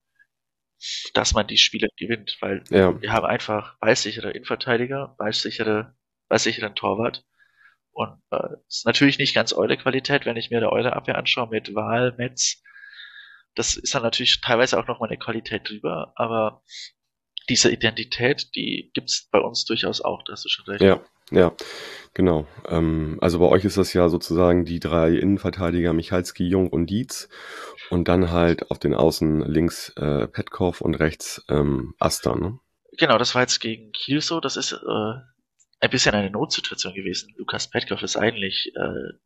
[1.15, 3.01] dass man die Spiele gewinnt, weil ja.
[3.01, 5.97] wir haben einfach ballsichere Innenverteidiger, ballsichere,
[6.29, 7.25] ballsicheren Torwart.
[7.93, 11.49] Und äh, ist natürlich nicht ganz eure Qualität, wenn ich mir da eure Abwehr anschaue
[11.49, 12.63] mit Wahl, Metz.
[13.55, 16.63] Das ist dann natürlich teilweise auch noch mal eine Qualität drüber, aber
[17.49, 20.83] diese Identität, die gibt's bei uns durchaus auch, da hast du schon recht.
[20.83, 21.53] Ja, ja,
[22.15, 22.47] genau.
[22.69, 27.29] Ähm, also bei euch ist das ja sozusagen die drei Innenverteidiger Michalski, Jung und Dietz
[27.91, 32.59] und dann halt auf den Außen links äh, Petkov und rechts ähm, Asta, ne?
[32.97, 34.41] Genau, das war jetzt gegen Kiel so.
[34.41, 35.15] Das ist äh,
[35.81, 37.35] ein bisschen eine Notsituation gewesen.
[37.37, 39.19] Lukas Petkov ist eigentlich äh,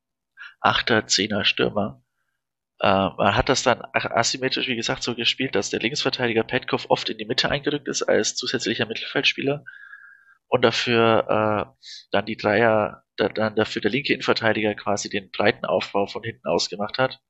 [0.60, 2.02] Achter, Zehner Stürmer.
[2.80, 7.08] Äh, man hat das dann asymmetrisch, wie gesagt, so gespielt, dass der Linksverteidiger Petkov oft
[7.08, 9.64] in die Mitte eingerückt ist als zusätzlicher Mittelfeldspieler
[10.48, 15.64] und dafür äh, dann die Dreier, da, dann dafür der linke Innenverteidiger quasi den breiten
[15.66, 17.20] Aufbau von hinten aus gemacht hat.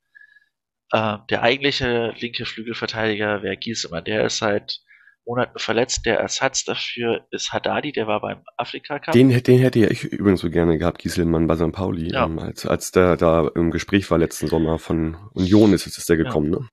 [0.93, 4.81] Äh, der eigentliche linke Flügelverteidiger wäre Giesemann, der ist seit
[5.29, 6.07] Monaten verletzt.
[6.07, 9.13] Der Ersatz dafür ist Haddadi, der war beim Afrika Cup.
[9.13, 11.71] Den, den hätte ja ich übrigens so gerne gehabt, Gieselmann bei St.
[11.73, 12.25] Pauli, ja.
[12.25, 16.17] ähm, als, als der da im Gespräch war letzten Sommer von Union ist, ist der
[16.17, 16.59] gekommen, ja.
[16.61, 16.69] ne?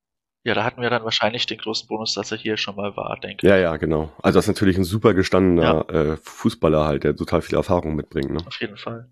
[0.45, 3.17] Ja, da hatten wir dann wahrscheinlich den großen Bonus, dass er hier schon mal war,
[3.19, 3.49] denke ich.
[3.49, 4.13] Ja, ja, genau.
[4.21, 6.13] Also das ist natürlich ein super gestandener ja.
[6.13, 8.29] äh, Fußballer halt, der total viel Erfahrung mitbringt.
[8.29, 8.37] Ne?
[8.45, 9.09] Auf jeden Fall.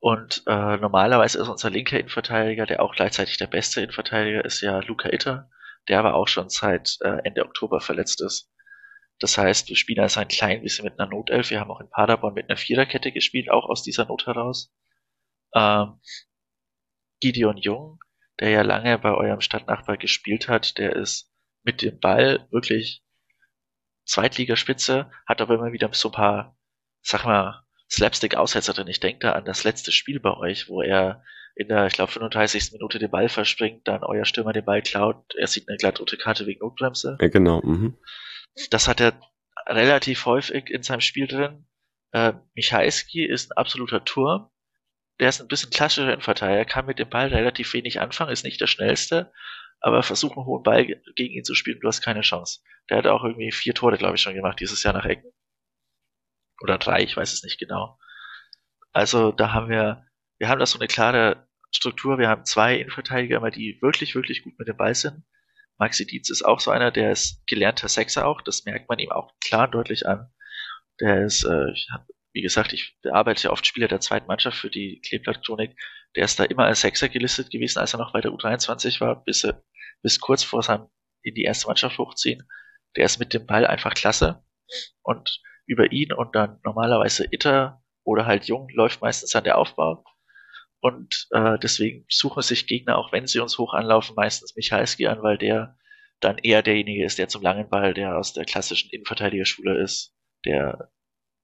[0.00, 4.80] Und äh, normalerweise ist unser linker Innenverteidiger, der auch gleichzeitig der beste Innenverteidiger ist, ja
[4.80, 5.48] Luca Itter,
[5.88, 8.50] der aber auch schon seit äh, Ende Oktober verletzt ist.
[9.20, 11.50] Das heißt, wir spielen also ein klein bisschen mit einer Notelf.
[11.50, 14.72] Wir haben auch in Paderborn mit einer Viererkette gespielt, auch aus dieser Not heraus.
[15.54, 16.00] Ähm,
[17.20, 18.00] Gideon Jung,
[18.40, 21.30] der ja lange bei eurem Stadtnachbar gespielt hat, der ist
[21.62, 23.02] mit dem Ball wirklich
[24.04, 26.58] Zweitligaspitze, hat aber immer wieder so ein paar,
[27.00, 28.88] sag mal, Slapstick-Aussetzer drin.
[28.88, 31.22] Ich denke da an das letzte Spiel bei euch, wo er
[31.54, 32.72] in der, ich glaube, 35.
[32.72, 36.46] Minute den Ball verspringt, dann euer Stürmer den Ball klaut, er sieht eine glattrote Karte
[36.46, 37.16] wegen Notbremse.
[37.20, 37.60] Ja, genau.
[37.62, 37.96] Mhm.
[38.70, 39.20] Das hat er
[39.66, 41.66] relativ häufig in seinem Spiel drin.
[42.12, 44.50] Äh, Michalski ist ein absoluter Turm.
[45.20, 48.60] Der ist ein bisschen klassischer Innenverteidiger, kann mit dem Ball relativ wenig anfangen, ist nicht
[48.60, 49.32] der schnellste,
[49.80, 52.60] aber versucht einen hohen Ball gegen ihn zu spielen, du hast keine Chance.
[52.90, 55.30] Der hat auch irgendwie vier Tore, glaube ich, schon gemacht dieses Jahr nach Ecken.
[56.62, 57.98] Oder drei, ich weiß es nicht genau.
[58.92, 60.06] Also da haben wir,
[60.38, 62.18] wir haben da so eine klare Struktur.
[62.18, 65.24] Wir haben zwei Innenverteidiger immer, die wirklich, wirklich gut mit dem Ball sind.
[65.78, 69.10] Maxi Dietz ist auch so einer, der ist gelernter Sechser auch, das merkt man ihm
[69.10, 70.30] auch klar und deutlich an.
[71.00, 74.70] Der ist, äh, hab, wie gesagt, ich bearbeite ja oft Spieler der zweiten Mannschaft für
[74.70, 75.76] die Kleeblatt-Chronik.
[76.14, 79.24] Der ist da immer als Sechser gelistet gewesen, als er noch bei der U23 war,
[79.24, 79.46] bis,
[80.02, 80.88] bis kurz vor seinem
[81.22, 82.46] in die erste Mannschaft hochziehen.
[82.96, 84.44] Der ist mit dem Ball einfach klasse.
[85.02, 90.04] Und über ihn und dann normalerweise Itter oder halt Jung läuft meistens dann der Aufbau.
[90.84, 95.22] Und äh, deswegen suchen sich Gegner, auch wenn sie uns hoch anlaufen, meistens Michalski an,
[95.22, 95.78] weil der
[96.20, 100.90] dann eher derjenige ist, der zum langen Ball, der aus der klassischen Innenverteidigerschule ist, der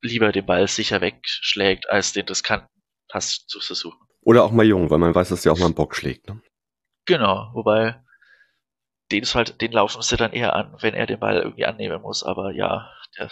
[0.03, 2.68] lieber den Ball sicher wegschlägt, als den riskanten
[3.09, 4.07] Pass zu versuchen.
[4.20, 6.29] Oder auch mal jung, weil man weiß, dass der auch mal einen Bock schlägt.
[6.29, 6.42] Ne?
[7.07, 7.98] Genau, wobei
[9.11, 12.03] den ist halt, den laufen sie dann eher an, wenn er den Ball irgendwie annehmen
[12.03, 12.22] muss.
[12.24, 13.31] Aber ja, der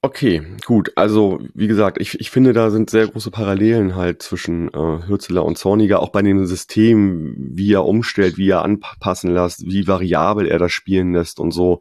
[0.00, 0.92] Okay, gut.
[0.94, 5.44] Also, wie gesagt, ich, ich finde, da sind sehr große Parallelen halt zwischen äh, Hürzeler
[5.44, 10.46] und Zorniger, auch bei dem System, wie er umstellt, wie er anpassen lässt, wie variabel
[10.46, 11.80] er das spielen lässt und so.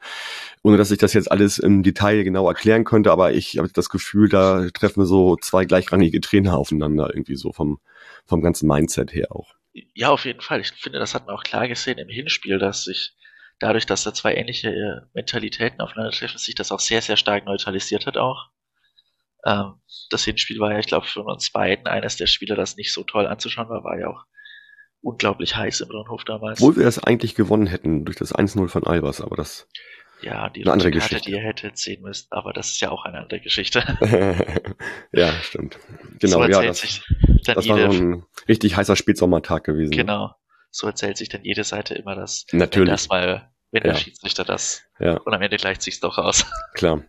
[0.63, 3.89] Ohne dass ich das jetzt alles im Detail genau erklären könnte, aber ich habe das
[3.89, 7.77] Gefühl, da treffen wir so zwei gleichrangige Trainer aufeinander, irgendwie so vom,
[8.25, 9.53] vom ganzen Mindset her auch.
[9.93, 10.59] Ja, auf jeden Fall.
[10.61, 13.13] Ich finde, das hat man auch klar gesehen im Hinspiel, dass sich
[13.59, 18.05] dadurch, dass da zwei ähnliche äh, Mentalitäten aufeinandertreffen, sich das auch sehr, sehr stark neutralisiert
[18.05, 18.49] hat auch.
[19.45, 19.73] Ähm,
[20.09, 23.03] das Hinspiel war ja, ich glaube, für uns beiden eines der Spiele, das nicht so
[23.03, 24.25] toll anzuschauen war, war ja auch
[25.01, 26.59] unglaublich heiß im Rundhof damals.
[26.59, 29.67] Obwohl wir das eigentlich gewonnen hätten durch das 1-0 von Albers, aber das
[30.21, 31.29] ja, die eine andere Karte, Geschichte.
[31.29, 33.83] die ihr hättet sehen müsst, aber das ist ja auch eine andere Geschichte.
[35.11, 35.77] ja, stimmt.
[36.19, 37.03] Genau, so ja, das,
[37.45, 39.91] das war so ein richtig heißer Spätsommertag gewesen.
[39.91, 40.33] Genau
[40.77, 42.89] so erzählt sich dann jede Seite immer das, Natürlich.
[42.89, 43.93] das mal, wenn ja.
[43.93, 45.17] der Schiedsrichter das ja.
[45.17, 46.45] und am Ende gleicht sich's doch aus.
[46.75, 47.03] Klar.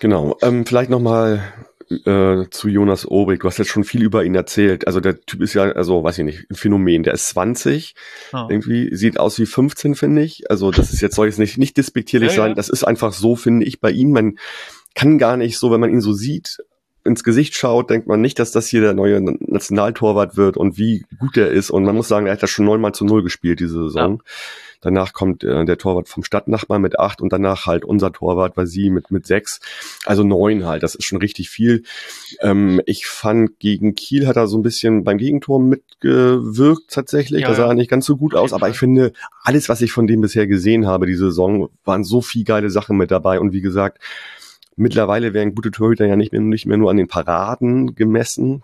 [0.00, 0.36] Genau.
[0.42, 1.42] Ähm, vielleicht nochmal
[1.90, 3.40] äh, zu Jonas Obrig.
[3.40, 4.86] Du hast jetzt schon viel über ihn erzählt.
[4.86, 7.04] Also der Typ ist ja, also weiß ich nicht, ein Phänomen.
[7.04, 7.94] Der ist 20,
[8.34, 8.46] oh.
[8.50, 10.50] irgendwie sieht aus wie 15, finde ich.
[10.50, 12.50] Also das ist jetzt soll jetzt nicht nicht despektierlich ja, sein.
[12.50, 12.54] Ja.
[12.54, 14.12] Das ist einfach so, finde ich, bei ihm.
[14.12, 14.38] Man
[14.94, 16.58] kann gar nicht so, wenn man ihn so sieht,
[17.08, 21.04] ins Gesicht schaut, denkt man nicht, dass das hier der neue Nationaltorwart wird und wie
[21.18, 21.70] gut er ist.
[21.70, 24.18] Und man muss sagen, er hat das schon neunmal zu null gespielt diese Saison.
[24.18, 24.32] Ja.
[24.80, 28.66] Danach kommt äh, der Torwart vom Stadtnachbar mit acht und danach halt unser Torwart war
[28.66, 29.60] sie mit, mit sechs.
[30.04, 31.82] Also neun halt, das ist schon richtig viel.
[32.40, 37.42] Ähm, ich fand, gegen Kiel hat er so ein bisschen beim Gegentor mitgewirkt tatsächlich.
[37.42, 39.90] Ja, da sah er nicht ganz so gut aus, aber ich finde, alles, was ich
[39.90, 43.40] von dem bisher gesehen habe, die Saison, waren so viel geile Sachen mit dabei.
[43.40, 43.98] Und wie gesagt,
[44.78, 48.62] Mittlerweile werden gute Torhüter ja nicht mehr, nicht mehr nur an den Paraden gemessen,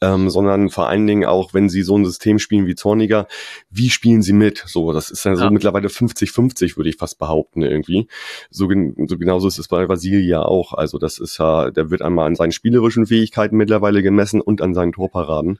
[0.00, 3.26] ähm, sondern vor allen Dingen auch, wenn sie so ein System spielen wie Zorniger,
[3.70, 4.64] wie spielen sie mit?
[4.66, 8.08] So, das ist ja so mittlerweile 50-50, würde ich fast behaupten, irgendwie.
[8.50, 10.74] So, so genauso ist es bei Vasilia auch.
[10.74, 14.74] Also das ist ja, der wird einmal an seinen spielerischen Fähigkeiten mittlerweile gemessen und an
[14.74, 15.58] seinen Torparaden.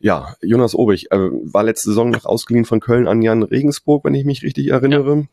[0.00, 4.14] Ja, Jonas Obig äh, war letzte Saison noch ausgeliehen von Köln an Jan Regensburg, wenn
[4.14, 5.16] ich mich richtig erinnere.
[5.16, 5.24] Ja.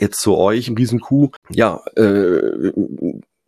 [0.00, 1.30] Jetzt zu euch, Riesenkuh.
[1.50, 2.72] Ja, äh,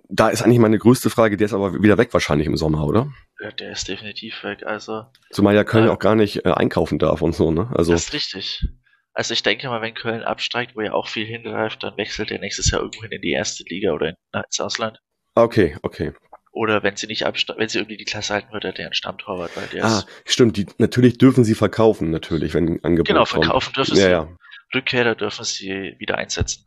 [0.09, 3.13] da ist eigentlich meine größte Frage, der ist aber wieder weg wahrscheinlich im Sommer, oder?
[3.41, 4.65] Ja, der ist definitiv weg.
[4.65, 7.71] Also zumal ja Köln äh, auch gar nicht äh, einkaufen darf und so, ne?
[7.75, 8.67] Also das ist richtig.
[9.13, 12.39] Also ich denke mal, wenn Köln absteigt, wo ja auch viel hingreift, dann wechselt er
[12.39, 15.01] nächstes Jahr irgendwohin in die erste Liga oder ins Ausland.
[15.35, 16.13] Okay, okay.
[16.53, 18.95] Oder wenn sie nicht absteigen, wenn sie irgendwie die Klasse halten, wird er der ein
[18.95, 23.73] Stammtorwart, weil der Ah, stimmt, die, natürlich dürfen sie verkaufen, natürlich, wenn Angebot Genau, verkaufen
[23.75, 23.77] kommt.
[23.77, 24.11] dürfen ja, sie.
[24.11, 24.29] Ja.
[24.75, 26.65] Rückkehrer dürfen sie wieder einsetzen.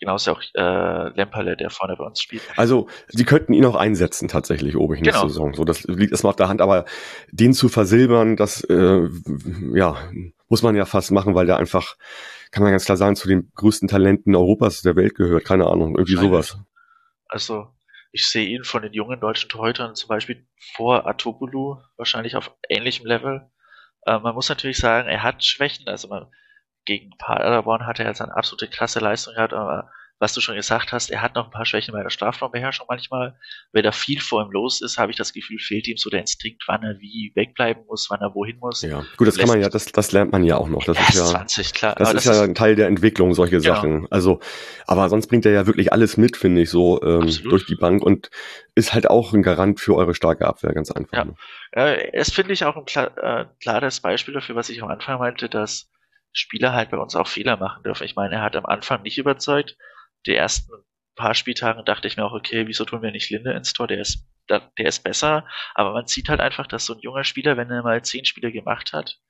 [0.00, 2.42] Genauso auch äh, Lemperle, der vorne bei uns spielt.
[2.56, 5.28] Also sie könnten ihn auch einsetzen tatsächlich, Obig nächste genau.
[5.28, 5.54] Saison.
[5.54, 6.84] So, das liegt erstmal auf der Hand, aber
[7.30, 9.08] den zu versilbern, das äh,
[9.72, 9.96] ja
[10.48, 11.96] muss man ja fast machen, weil der einfach,
[12.50, 15.44] kann man ganz klar sagen, zu den größten Talenten Europas der Welt gehört.
[15.44, 16.58] Keine Ahnung, irgendwie sowas.
[17.28, 17.68] Also
[18.12, 23.06] ich sehe ihn von den jungen deutschen Torhütern zum Beispiel vor Atobulu wahrscheinlich auf ähnlichem
[23.06, 23.48] Level.
[24.06, 26.26] Äh, man muss natürlich sagen, er hat Schwächen, also man
[26.84, 30.92] gegen Paderborn hat er jetzt eine absolute klasse Leistung gehabt, aber was du schon gesagt
[30.92, 33.36] hast, er hat noch ein paar Schwächen bei der Strafraumbeherrschung manchmal.
[33.72, 36.20] Wenn da viel vor ihm los ist, habe ich das Gefühl, fehlt ihm so der
[36.20, 38.82] Instinkt, wann er wie wegbleiben muss, wann er wohin muss.
[38.82, 40.84] Ja, gut, das kann man ja, das, das lernt man ja auch noch.
[40.84, 41.94] Das ist ja, 20, klar.
[41.98, 43.74] Das ist das ja ein Teil der Entwicklung, solche genau.
[43.74, 44.06] Sachen.
[44.10, 44.40] Also,
[44.86, 48.02] aber sonst bringt er ja wirklich alles mit, finde ich, so ähm, durch die Bank
[48.02, 48.30] und
[48.76, 51.12] ist halt auch ein Garant für eure starke Abwehr, ganz einfach.
[51.12, 51.34] Ja, ne?
[51.72, 55.18] äh, es finde ich auch ein klar, äh, klares Beispiel dafür, was ich am Anfang
[55.18, 55.90] meinte, dass
[56.34, 58.04] Spieler halt bei uns auch Fehler machen dürfen.
[58.04, 59.76] Ich meine, er hat am Anfang nicht überzeugt.
[60.26, 60.70] Die ersten
[61.14, 63.86] paar Spieltagen dachte ich mir auch, okay, wieso tun wir nicht Linde ins Tor?
[63.86, 65.46] Der ist, der ist besser.
[65.74, 68.52] Aber man sieht halt einfach, dass so ein junger Spieler, wenn er mal zehn Spiele
[68.52, 69.20] gemacht hat,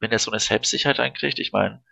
[0.00, 1.84] wenn er so eine Selbstsicherheit einkriegt, ich meine,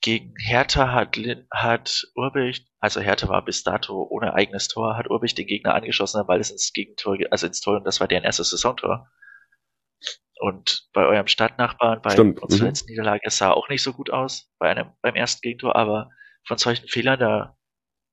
[0.00, 1.18] gegen Hertha hat,
[1.50, 6.22] hat Urbich, also Hertha war bis dato ohne eigenes Tor, hat Urbich den Gegner angeschossen,
[6.26, 9.08] weil es ins Gegentor, also ins Tor, und das war deren erstes Saisontor.
[10.40, 12.40] Und bei eurem Stadtnachbarn, bei Stimmt.
[12.40, 12.66] unserer Mhm.
[12.68, 16.10] letzten Niederlage, es sah auch nicht so gut aus bei einem, beim ersten Gegentor, aber
[16.46, 17.56] von solchen Fehlern, da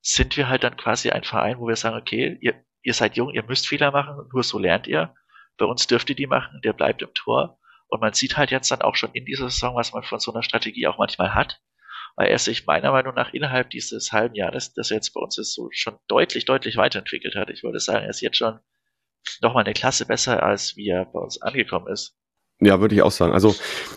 [0.02, 3.30] sind wir halt dann quasi ein Verein, wo wir sagen, okay, ihr, ihr seid jung,
[3.30, 5.14] ihr müsst Fehler machen, nur so lernt ihr.
[5.56, 7.58] Bei uns dürft ihr die machen, der bleibt im Tor.
[7.88, 10.32] Und man sieht halt jetzt dann auch schon in dieser Saison, was man von so
[10.32, 11.60] einer Strategie auch manchmal hat,
[12.16, 15.54] weil er sich meiner Meinung nach innerhalb dieses halben Jahres, das jetzt bei uns ist,
[15.54, 17.50] so schon deutlich, deutlich weiterentwickelt hat.
[17.50, 18.58] Ich würde sagen, er ist jetzt schon
[19.42, 22.14] nochmal eine Klasse besser, als wie er bei uns angekommen ist.
[22.58, 23.34] Ja, würde ich auch sagen.
[23.34, 23.54] Also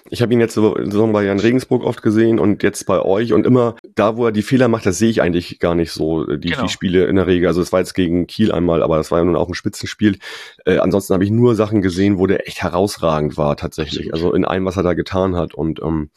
[0.09, 3.31] ich habe ihn jetzt so, so bei Jan Regensburg oft gesehen und jetzt bei euch
[3.31, 6.27] und immer da, wo er die Fehler macht, das sehe ich eigentlich gar nicht so,
[6.27, 6.63] äh, die, Genau.
[6.63, 7.47] die Spiele in der Regel.
[7.47, 10.19] Also es war jetzt gegen Kiel einmal, aber das war ja nun auch ein Spitzenspiel.
[10.65, 14.13] Äh, ansonsten habe ich nur Sachen gesehen, wo der echt herausragend war tatsächlich.
[14.13, 15.53] Also in allem, was er da getan hat.
[15.53, 16.11] Und ähm,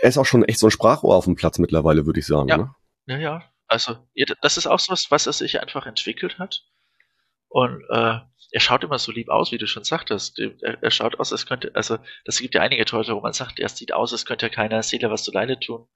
[0.00, 2.48] er ist auch schon echt so ein Sprachrohr auf dem Platz mittlerweile, würde ich sagen.
[2.48, 2.56] Ja.
[2.56, 2.74] Ne?
[3.08, 3.42] Ja, ja.
[3.68, 3.96] Also,
[4.40, 6.62] das ist auch so was, was er sich einfach entwickelt hat.
[7.52, 8.18] Und äh,
[8.50, 10.38] er schaut immer so lieb aus, wie du schon sagtest.
[10.38, 13.60] Er, er schaut aus, als könnte, also das gibt ja einige Torhüter, wo man sagt,
[13.60, 15.86] er sieht aus, als könnte keiner Seele was zu Leide tun.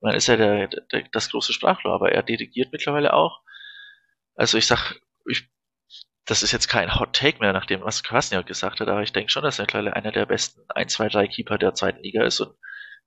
[0.00, 3.42] Und dann ist er der, der, das große Sprachrohr, aber er delegiert mittlerweile auch.
[4.36, 5.50] Also ich sag, ich,
[6.24, 9.12] das ist jetzt kein Hot Take mehr, nach dem, was Kwasniok gesagt hat, aber ich
[9.12, 12.24] denke schon, dass er mittlerweile einer der besten 1, 2, 3 Keeper der zweiten Liga
[12.24, 12.56] ist und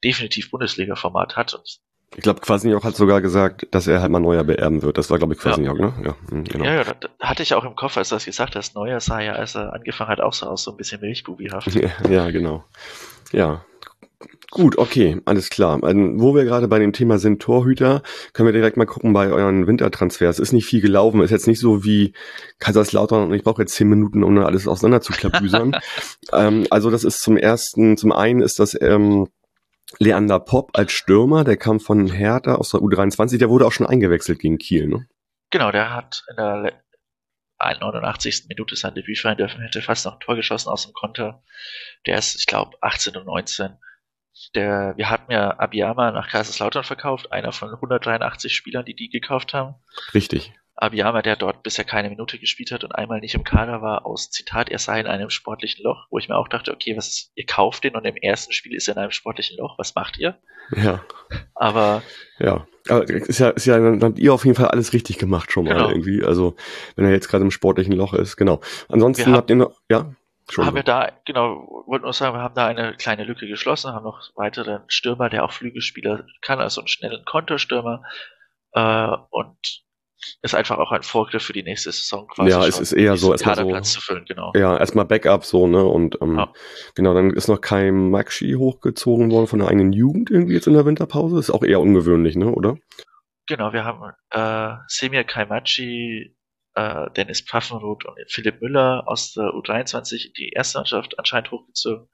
[0.03, 1.55] definitiv Bundesliga-Format hat.
[1.55, 1.79] Und
[2.15, 4.97] Ich glaube, Quasniok hat sogar gesagt, dass er halt mal Neuer beerben wird.
[4.97, 5.93] Das war, glaube ich, Quasniok, ne?
[6.03, 6.65] Ja, hm, genau.
[6.65, 8.75] Ja, ja, das hatte ich auch im Kopf, als du das gesagt hast.
[8.75, 11.75] Neuer sah ja, als er angefangen hat, auch so aus, so ein bisschen milchbubihaft.
[11.75, 12.63] Ja, ja, genau.
[13.31, 13.65] Ja.
[14.51, 15.83] Gut, okay, alles klar.
[15.83, 19.29] Ähm, wo wir gerade bei dem Thema sind, Torhüter, können wir direkt mal gucken bei
[19.29, 20.39] euren Wintertransfers.
[20.39, 22.13] Ist nicht viel gelaufen, ist jetzt nicht so wie
[22.59, 25.75] Kaiserslautern und ich brauche jetzt zehn Minuten, um da alles auseinander zu klabüsern.
[26.31, 29.27] ähm, also das ist zum ersten, zum einen ist das ähm,
[29.99, 33.87] Leander Popp als Stürmer, der kam von Hertha aus der U23, der wurde auch schon
[33.87, 35.07] eingewechselt gegen Kiel, ne?
[35.51, 36.73] Genau, der hat in der le-
[37.59, 38.45] 89.
[38.49, 41.41] Minute sein Debüt feiern dürfen, hätte fast noch ein Tor geschossen aus dem Konter.
[42.05, 43.77] Der ist, ich glaube, 18 und 19.
[44.53, 49.53] Der, wir hatten ja Abiyama nach Kaiserslautern verkauft, einer von 183 Spielern, die die gekauft
[49.53, 49.75] haben.
[50.13, 50.53] Richtig.
[50.77, 54.29] Abiyama, der dort bisher keine Minute gespielt hat und einmal nicht im Kader war, aus
[54.29, 57.31] Zitat, er sei in einem sportlichen Loch, wo ich mir auch dachte, okay, was ist,
[57.35, 60.17] ihr kauft den und im ersten Spiel ist er in einem sportlichen Loch, was macht
[60.17, 60.37] ihr?
[60.75, 61.03] Ja,
[61.53, 62.01] Aber
[62.39, 62.65] ja.
[62.89, 65.63] Aber ist ja, ist ja, dann habt ihr auf jeden Fall alles richtig gemacht schon
[65.65, 65.89] mal Genau.
[65.89, 66.23] irgendwie.
[66.23, 66.55] Also,
[66.95, 68.61] wenn er jetzt gerade im sportlichen Loch ist, genau.
[68.89, 70.13] Ansonsten haben- habt ihr noch, ja?
[70.59, 74.03] haben wir da, genau, wollten nur sagen, wir haben da eine kleine Lücke geschlossen, haben
[74.03, 78.03] noch weiteren Stürmer, der auch Flügelspieler kann, also einen schnellen Konterstürmer.
[78.73, 79.57] Äh, und
[80.41, 82.51] ist einfach auch ein Vorgriff für die nächste Saison quasi.
[82.51, 84.51] Ja, es ist eher so, erstmal so, zu füllen, genau.
[84.55, 85.83] Ja, erstmal Backup so, ne?
[85.83, 86.53] Und ähm, ja.
[86.95, 90.73] genau, dann ist noch kein Maxi hochgezogen worden von der eigenen Jugend irgendwie jetzt in
[90.73, 91.39] der Winterpause.
[91.39, 92.77] Ist auch eher ungewöhnlich, ne, oder?
[93.47, 96.35] Genau, wir haben äh, Semir Kaimachi,
[96.73, 102.07] äh, Dennis Pfaffenroth und Philipp Müller aus der U23 die erste Mannschaft anscheinend hochgezogen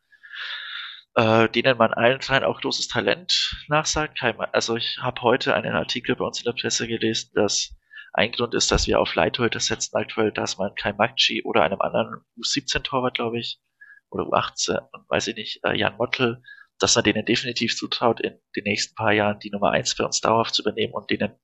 [1.16, 4.20] äh, denen man allen dreien auch großes Talent nachsagt.
[4.54, 7.76] Also ich habe heute einen Artikel bei uns in der Presse gelesen, dass
[8.14, 11.82] ein Grund ist, dass wir auf Leithäuter setzen aktuell, dass man kein Magci oder einem
[11.82, 13.62] anderen U17-Torwart, glaube ich,
[14.10, 16.42] oder U18, weiß ich nicht, äh, Jan Mottl,
[16.80, 20.20] dass man denen definitiv zutraut, in den nächsten paar Jahren die Nummer eins für uns
[20.20, 21.40] dauerhaft zu übernehmen und denen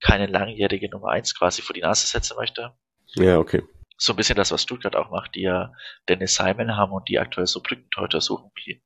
[0.00, 2.74] keine langjährige Nummer eins quasi vor die Nase setzen möchte.
[3.14, 3.62] Ja, okay.
[3.98, 5.72] So ein bisschen das, was Stuttgart auch macht, die ja
[6.08, 8.82] Dennis Simon haben und die aktuell so Brückentorhüter suchen wie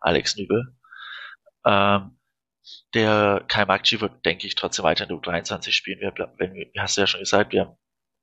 [0.00, 0.76] Alex Nübel.
[1.64, 2.18] Ähm,
[2.94, 6.00] der Kai Magci wird, denke ich, trotzdem weiter in der U23 spielen.
[6.00, 7.76] Wir, wenn hast du ja schon gesagt, wir haben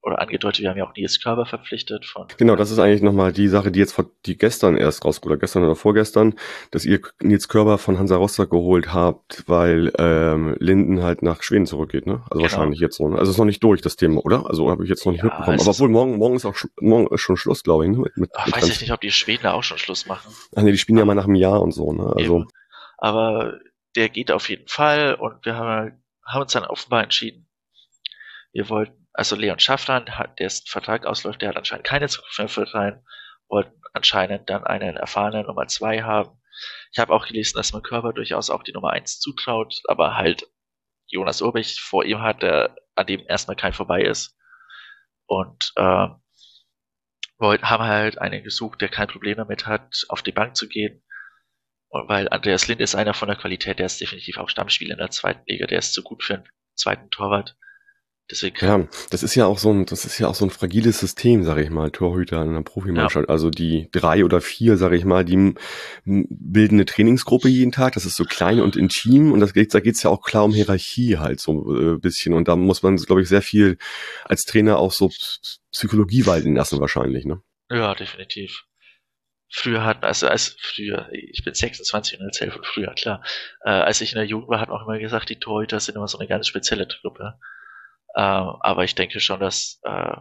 [0.03, 2.27] oder angedeutet, wir haben ja auch Nils Körber verpflichtet von.
[2.37, 5.39] Genau, das ist eigentlich nochmal die Sache, die jetzt von, die gestern erst rausgeholt, oder
[5.39, 6.33] gestern oder vorgestern,
[6.71, 11.67] dass ihr Nils Körber von Hansa Rostock geholt habt, weil ähm, Linden halt nach Schweden
[11.67, 12.23] zurückgeht, ne?
[12.23, 12.43] Also genau.
[12.43, 13.09] wahrscheinlich jetzt so.
[13.09, 13.19] Ne?
[13.19, 14.47] Also ist noch nicht durch das Thema, oder?
[14.47, 15.59] Also habe ich jetzt noch nicht ja, mitbekommen.
[15.59, 17.91] Aber obwohl morgen, morgen ist auch morgen ist schon Schluss, glaube ich.
[17.91, 17.97] Ne?
[17.97, 20.33] Mit, mit, Ach, mit weiß ich nicht, ob die Schweden da auch schon Schluss machen.
[20.55, 22.11] Ach nee, die spielen ja mal nach einem Jahr und so, ne?
[22.15, 22.39] Also.
[22.39, 22.47] Eben.
[22.97, 23.59] Aber
[23.95, 27.49] der geht auf jeden Fall und wir haben, haben uns dann offenbar entschieden,
[28.53, 30.05] wir wollten also Leon Schaffran,
[30.39, 33.03] dessen Vertrag ausläuft, der hat anscheinend keine Zukunft mehr für Verein,
[33.49, 36.41] wollten anscheinend dann einen erfahrenen Nummer zwei haben.
[36.91, 40.47] Ich habe auch gelesen, dass man Körper durchaus auch die Nummer eins zutraut, aber halt
[41.07, 44.37] Jonas Urbich vor ihm hat, der an dem erstmal kein vorbei ist.
[45.25, 46.07] Und äh,
[47.41, 51.03] haben halt einen gesucht, der kein Problem damit hat, auf die Bank zu gehen.
[51.91, 55.11] Weil Andreas Lind ist einer von der Qualität, der ist definitiv auch Stammspieler in der
[55.11, 56.43] zweiten Liga, der ist zu gut für einen
[56.75, 57.57] zweiten Torwart.
[58.31, 58.65] Deswegen.
[58.65, 61.43] Ja, das ist ja auch so ein, das ist ja auch so ein fragiles System,
[61.43, 63.27] sage ich mal, Torhüter in einer Profimannschaft.
[63.27, 63.29] Ja.
[63.29, 65.53] Also die drei oder vier, sage ich mal, die
[66.05, 67.93] bilden eine Trainingsgruppe jeden Tag.
[67.93, 70.53] Das ist so klein und intim und das geht, da geht's ja auch klar um
[70.53, 72.33] Hierarchie halt so ein äh, bisschen.
[72.33, 73.77] Und da muss man, glaube ich, sehr viel
[74.23, 75.11] als Trainer auch so
[75.71, 77.41] Psychologie walten lassen wahrscheinlich, ne?
[77.69, 78.63] Ja, definitiv.
[79.53, 83.21] Früher hatten, also als früher, ich bin 26 und erzähle von früher, klar.
[83.65, 85.95] Äh, als ich in der Jugend war, hat man auch immer gesagt, die Torhüter sind
[85.95, 87.37] immer so eine ganz spezielle Truppe.
[88.15, 90.15] Äh, aber ich denke schon, dass äh,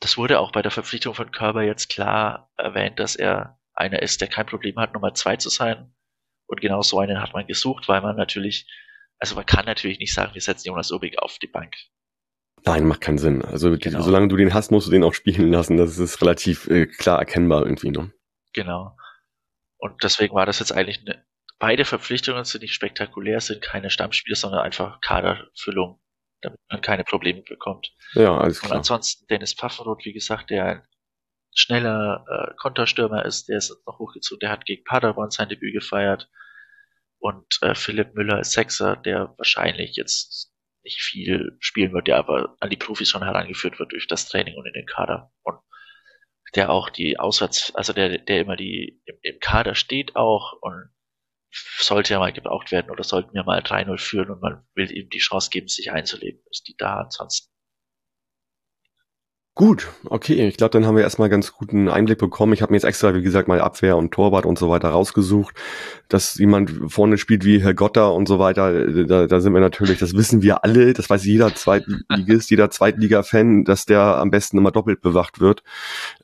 [0.00, 4.20] das wurde auch bei der Verpflichtung von Körber jetzt klar erwähnt, dass er einer ist,
[4.20, 5.92] der kein Problem hat, Nummer zwei zu sein.
[6.46, 8.66] Und genau so einen hat man gesucht, weil man natürlich,
[9.18, 11.74] also man kann natürlich nicht sagen, wir setzen Jonas Obig auf die Bank.
[12.64, 13.44] Nein, macht keinen Sinn.
[13.44, 14.02] Also genau.
[14.02, 15.76] solange du den hast, musst du den auch spielen lassen.
[15.76, 17.90] Das ist relativ äh, klar erkennbar irgendwie.
[17.90, 18.12] Ne?
[18.52, 18.96] Genau.
[19.78, 21.24] Und deswegen war das jetzt eigentlich eine,
[21.58, 26.00] beide Verpflichtungen sind nicht spektakulär, sind keine Stammspiele, sondern einfach Kaderfüllung
[26.42, 27.92] damit man keine Probleme bekommt.
[28.14, 28.72] Ja, alles klar.
[28.72, 30.82] Und ansonsten Dennis Pfaffenroth, wie gesagt, der ein
[31.54, 36.28] schneller äh, Konterstürmer ist, der ist noch hochgezogen, der hat gegen Paderborn sein Debüt gefeiert.
[37.18, 42.56] Und äh, Philipp Müller ist Sechser, der wahrscheinlich jetzt nicht viel spielen wird, der aber
[42.60, 45.30] an die Profis schon herangeführt wird durch das Training und in den Kader.
[45.42, 45.58] Und
[46.54, 50.90] der auch die Auswärts, also der, der immer die im, im Kader steht auch und
[51.78, 55.08] sollte ja mal gebraucht werden oder sollten wir mal 3-0 führen und man will ihm
[55.08, 56.42] die Chance geben, sich einzuleben.
[56.50, 57.49] Ist die da ansonsten?
[59.60, 60.48] Gut, okay.
[60.48, 62.54] Ich glaube, dann haben wir erstmal ganz guten Einblick bekommen.
[62.54, 65.54] Ich habe mir jetzt extra, wie gesagt, mal Abwehr und Torwart und so weiter rausgesucht.
[66.08, 69.98] Dass jemand vorne spielt wie Herr Gotter und so weiter, da, da sind wir natürlich,
[69.98, 74.70] das wissen wir alle, das weiß jeder Zweitligist, jeder Zweitliga-Fan, dass der am besten immer
[74.70, 75.62] doppelt bewacht wird.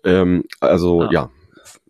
[0.02, 1.30] Ähm, also ja, ja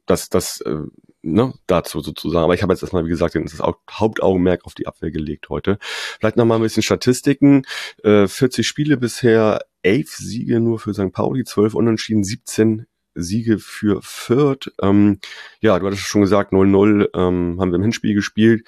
[0.05, 0.79] das, das äh,
[1.27, 2.45] ne, dazu sozusagen.
[2.45, 5.79] Aber ich habe jetzt erstmal, wie gesagt, das Hauptaugenmerk auf die Abwehr gelegt heute.
[5.81, 7.63] Vielleicht nochmal ein bisschen Statistiken.
[8.03, 11.12] Äh, 40 Spiele bisher, 11 Siege nur für St.
[11.12, 14.72] Pauli, 12 Unentschieden, 17 Siege für Fürth.
[14.83, 15.20] Ähm,
[15.61, 18.66] ja, du hattest schon gesagt, 0-0 ähm, haben wir im Hinspiel gespielt.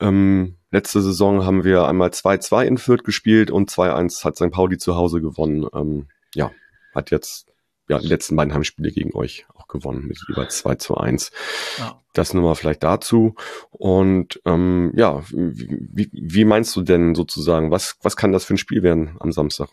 [0.00, 4.50] Ähm, letzte Saison haben wir einmal 2-2 in Fürth gespielt und 2-1 hat St.
[4.50, 5.66] Pauli zu Hause gewonnen.
[5.72, 6.50] Ähm, ja,
[6.92, 7.46] hat jetzt
[7.88, 11.30] ja, die letzten beiden Heimspiele gegen euch auch gewonnen mit über 2 zu 1.
[11.78, 12.02] Ja.
[12.12, 13.36] Das nur mal vielleicht dazu.
[13.70, 18.58] Und ähm, ja, wie, wie meinst du denn sozusagen, was, was kann das für ein
[18.58, 19.70] Spiel werden am Samstag?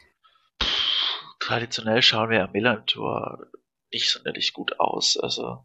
[1.45, 3.45] Traditionell schauen wir am Milan-Tor
[3.93, 5.15] nicht sonderlich gut aus.
[5.15, 5.63] Also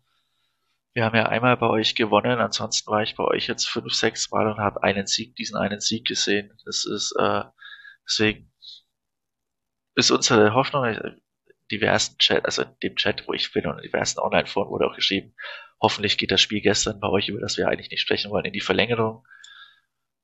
[0.93, 4.31] wir haben ja einmal bei euch gewonnen, ansonsten war ich bei euch jetzt fünf, sechs
[4.31, 6.53] Mal und habe einen Sieg, diesen einen Sieg gesehen.
[6.67, 7.45] Das ist äh,
[8.07, 8.53] deswegen
[9.95, 10.85] ist unsere Hoffnung,
[11.71, 14.97] diversen Chat, also in dem Chat, wo ich bin und in diversen Online-Foren wurde auch
[14.97, 15.35] geschrieben,
[15.81, 18.53] hoffentlich geht das Spiel gestern bei euch, über das wir eigentlich nicht sprechen wollen, in
[18.53, 19.27] die Verlängerung.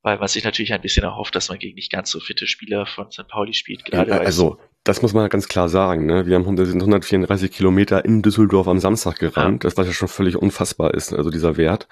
[0.06, 2.86] Weil man sich natürlich ein bisschen erhofft, dass man gegen nicht ganz so fitte Spieler
[2.86, 3.26] von St.
[3.26, 3.84] Pauli spielt.
[3.84, 6.06] Gerade ja, also, das muss man ganz klar sagen.
[6.06, 6.26] Ne?
[6.26, 9.68] Wir haben 134 Kilometer in Düsseldorf am Samstag gerannt, ja.
[9.68, 11.88] das was ja schon völlig unfassbar ist, also dieser Wert.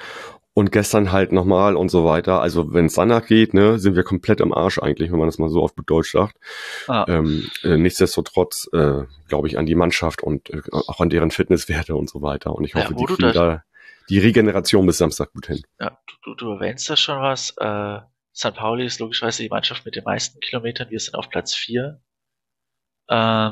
[0.53, 2.41] Und gestern halt nochmal und so weiter.
[2.41, 5.39] Also wenn es danach geht, ne, sind wir komplett am Arsch eigentlich, wenn man das
[5.39, 6.37] mal so auf Deutsch sagt.
[6.87, 7.05] Ah.
[7.09, 11.97] Ähm, äh, nichtsdestotrotz äh, glaube ich an die Mannschaft und äh, auch an deren Fitnesswerte
[11.97, 12.55] und so weiter.
[12.55, 13.65] Und ich hoffe, ja, die kriegen da
[14.09, 15.63] die Regeneration bis Samstag gut hin.
[15.81, 17.55] Ja, du, du erwähnst da schon was.
[17.59, 18.01] Äh,
[18.35, 18.55] St.
[18.55, 20.91] Pauli ist logischerweise die Mannschaft mit den meisten Kilometern.
[20.91, 22.01] Wir sind auf Platz 4
[23.09, 23.51] äh,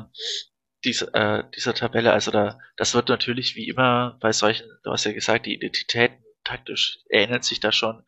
[0.84, 2.12] diese, äh, dieser Tabelle.
[2.12, 6.24] Also da, das wird natürlich wie immer bei solchen, du hast ja gesagt, die Identitäten
[6.44, 8.02] taktisch ähnelt sich da schon.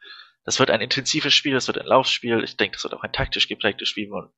[0.45, 2.43] Das wird ein intensives Spiel, das wird ein Laufspiel.
[2.45, 4.13] Ich denke, das wird auch ein taktisch geprägtes Spiel.
[4.13, 4.31] Und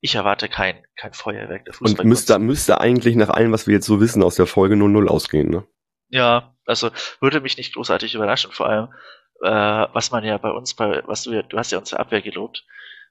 [0.00, 1.64] ich erwarte kein, kein Feuerwerk.
[1.64, 4.46] Der Fußball und müsste, müsste eigentlich nach allem, was wir jetzt so wissen, aus der
[4.46, 5.66] Folge 0-0 ausgehen, ne?
[6.10, 6.90] Ja, also
[7.20, 8.88] würde mich nicht großartig überraschen, vor allem,
[9.42, 12.22] äh, was man ja bei uns, bei, was du ja, du hast ja unsere Abwehr
[12.22, 12.64] gelobt,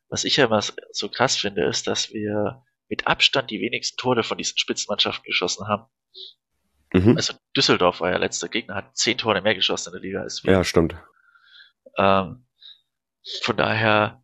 [0.10, 4.24] was ich ja immer so krass finde, ist, dass wir mit Abstand die wenigsten Tore
[4.24, 5.86] von diesen Spitzenmannschaften geschossen haben.
[6.93, 7.16] Mhm.
[7.16, 10.43] Also Düsseldorf war ja letzter Gegner, hat zehn Tore mehr geschossen in der Liga als
[10.43, 10.54] wir.
[10.54, 10.95] Ja, stimmt.
[11.97, 12.45] Ähm,
[13.41, 14.23] von daher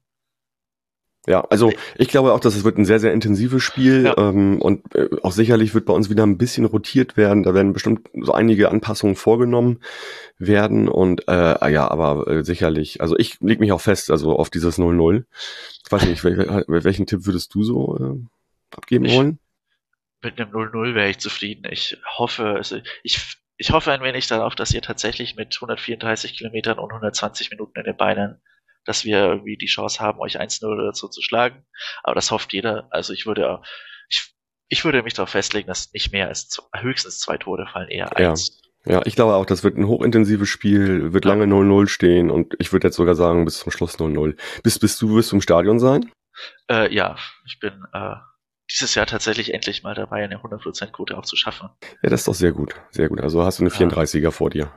[1.27, 4.17] ja, also ich glaube auch, dass es wird ein sehr, sehr intensives Spiel ja.
[4.17, 7.43] ähm, und äh, auch sicherlich wird bei uns wieder ein bisschen rotiert werden.
[7.43, 9.81] Da werden bestimmt so einige Anpassungen vorgenommen
[10.37, 14.49] werden und äh, ja, aber äh, sicherlich, also ich leg mich auch fest, also auf
[14.49, 15.25] dieses 0-0.
[15.85, 19.39] Ich weiß nicht, wel welchen Tipp würdest du so äh, abgeben ich, wollen?
[20.21, 21.67] Mit einem 0-0 wäre ich zufrieden.
[21.69, 26.79] Ich hoffe, also ich, ich hoffe ein wenig darauf, dass ihr tatsächlich mit 134 Kilometern
[26.79, 28.41] und 120 Minuten in den Beinen
[28.89, 31.63] dass wir irgendwie die Chance haben, euch 1-0 oder so zu schlagen.
[32.03, 32.87] Aber das hofft jeder.
[32.89, 33.61] Also ich würde,
[34.09, 34.33] ich,
[34.67, 38.17] ich würde mich darauf festlegen, dass nicht mehr als zwei, höchstens zwei Tore fallen, eher
[38.17, 38.59] eins.
[38.85, 38.93] Ja.
[38.93, 42.73] ja, ich glaube auch, das wird ein hochintensives Spiel, wird lange 0-0 stehen und ich
[42.73, 44.35] würde jetzt sogar sagen, bis zum Schluss 0-0.
[44.63, 46.11] Bis, bis du wirst im Stadion sein?
[46.67, 47.15] Äh, ja,
[47.45, 48.15] ich bin äh,
[48.71, 51.69] dieses Jahr tatsächlich endlich mal dabei, eine 100%-Quote auch zu schaffen.
[52.01, 52.73] Ja, das ist doch sehr gut.
[52.89, 53.21] Sehr gut.
[53.21, 54.71] Also hast du eine 34er vor dir.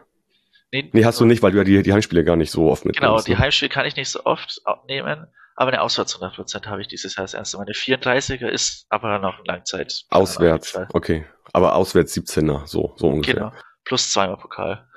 [0.72, 2.84] Nee, nee hast du nicht, weil du ja die, die Heimspiele gar nicht so oft
[2.84, 3.00] mitnimmst.
[3.00, 3.38] Genau, die ne?
[3.38, 7.24] Heimspiele kann ich nicht so oft nehmen, aber eine Auswärts 100% habe ich dieses Jahr
[7.24, 7.64] das erste Mal.
[7.64, 10.04] Eine 34er ist aber noch ein Langzeit.
[10.08, 11.26] Auswärts, okay.
[11.52, 13.34] Aber auswärts 17er, so, so ungefähr.
[13.34, 13.52] Genau,
[13.84, 14.88] plus zweimal Pokal.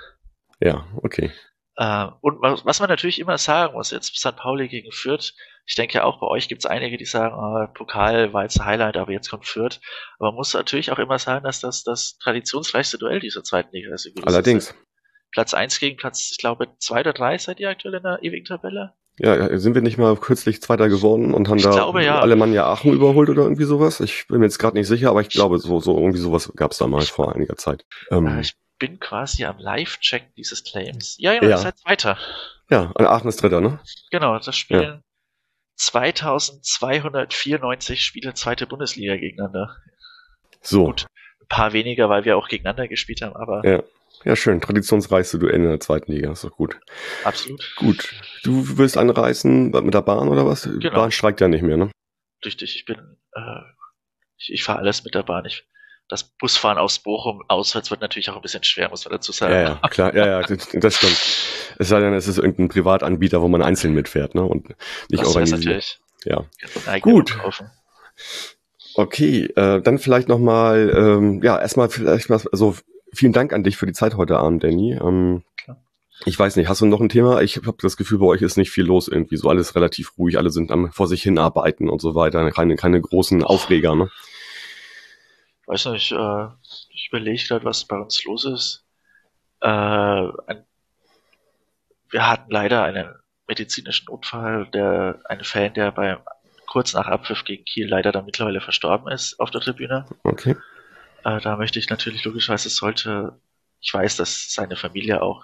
[0.62, 1.32] Ja, okay.
[1.76, 4.38] Äh, und was man natürlich immer sagen muss, jetzt St.
[4.38, 5.34] Pauli gegen Fürth,
[5.66, 8.96] ich denke auch bei euch gibt es einige, die sagen, oh, Pokal war jetzt Highlight,
[8.96, 9.82] aber jetzt kommt Fürth.
[10.20, 13.94] Aber man muss natürlich auch immer sagen, dass das das traditionsreichste Duell dieser zweiten Liga
[13.94, 14.10] ist.
[14.24, 14.70] Allerdings.
[14.70, 14.76] Ist.
[15.32, 18.46] Platz 1 gegen Platz, ich glaube, 2 oder 3 seid ihr aktuell in der ewigen
[18.46, 18.94] Tabelle?
[19.18, 22.20] Ja, sind wir nicht mal kürzlich Zweiter geworden und haben ich da glaube, ja.
[22.20, 24.02] Alemannia Aachen überholt oder irgendwie sowas?
[24.02, 26.72] Ich bin mir jetzt gerade nicht sicher, aber ich glaube, so, so irgendwie sowas gab
[26.72, 27.86] es da mal vor einiger Zeit.
[28.12, 31.16] Ähm, ich bin quasi am Live-Check dieses Claims.
[31.18, 31.50] Ja, ja, ja.
[31.50, 32.18] ihr seid Zweiter.
[32.70, 33.80] Ja, Aachen ist Dritter, ne?
[34.12, 35.00] Genau, das spielen ja.
[35.76, 39.78] 2294 Spiele zweite Bundesliga gegeneinander.
[40.62, 40.88] So.
[40.88, 41.06] Gut,
[41.42, 43.84] ein paar weniger, weil wir auch gegeneinander gespielt haben, aber ja.
[44.26, 44.60] Ja, schön.
[44.60, 46.32] Traditionsreichste Duell in der zweiten Liga.
[46.32, 46.80] Ist doch gut.
[47.24, 47.76] Absolut.
[47.76, 48.10] Gut.
[48.44, 50.64] Du willst anreisen mit der Bahn oder was?
[50.64, 50.80] Genau.
[50.80, 51.92] Die Bahn streikt ja nicht mehr, ne?
[52.44, 52.76] Richtig.
[52.76, 52.98] Ich bin,
[53.34, 53.62] äh,
[54.38, 55.46] ich, ich fahre alles mit der Bahn.
[55.46, 55.68] Ich,
[56.10, 59.54] das Busfahren aus Bochum auswärts wird natürlich auch ein bisschen schwer, muss man dazu sagen.
[59.54, 61.78] Ja, ja klar, ja, ja, das stimmt.
[61.78, 64.44] Es sei denn, es ist irgendein Privatanbieter, wo man einzeln mitfährt, ne?
[64.44, 64.70] Und
[65.10, 65.66] nicht das organisiert.
[65.66, 66.00] Natürlich.
[66.26, 66.46] Ja.
[67.00, 67.38] Gut.
[68.96, 72.76] Okay, äh, dann vielleicht nochmal, ähm, ja, erstmal vielleicht mal, also
[73.16, 74.94] vielen Dank an dich für die Zeit heute Abend, Danny.
[74.94, 75.44] Ähm.
[76.24, 77.42] Ich weiß nicht, hast du noch ein Thema?
[77.42, 79.36] Ich habe das Gefühl, bei euch ist nicht viel los irgendwie.
[79.36, 82.50] So alles relativ ruhig, alle sind am vor sich hinarbeiten und so weiter.
[82.52, 84.10] Keine, keine großen Aufreger, ne?
[85.66, 86.48] Weiß nicht, äh,
[86.90, 88.86] ich überlege gerade, was bei uns los ist.
[89.62, 90.66] Äh, ein,
[92.10, 93.10] wir hatten leider einen
[93.48, 96.18] medizinischen Unfall, der ein Fan, der bei
[96.68, 100.06] kurz nach Abpfiff gegen Kiel leider dann mittlerweile verstorben ist auf der Tribüne.
[100.24, 100.56] Okay.
[101.26, 103.42] Äh, da möchte ich natürlich logischerweise sollte,
[103.82, 105.44] ich weiß, dass seine Familie auch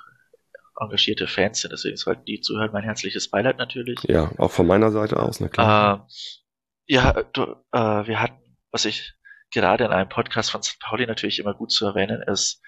[0.80, 2.72] engagierte Fans sind, deswegen sollten die zuhören.
[2.72, 4.00] Mein herzliches Beileid natürlich.
[4.04, 6.08] Ja, auch von meiner Seite aus, na klar.
[6.08, 9.14] Äh, ja, du, äh, wir hatten, was ich
[9.52, 10.80] gerade in einem Podcast von St.
[10.80, 12.62] Pauli natürlich immer gut zu erwähnen ist,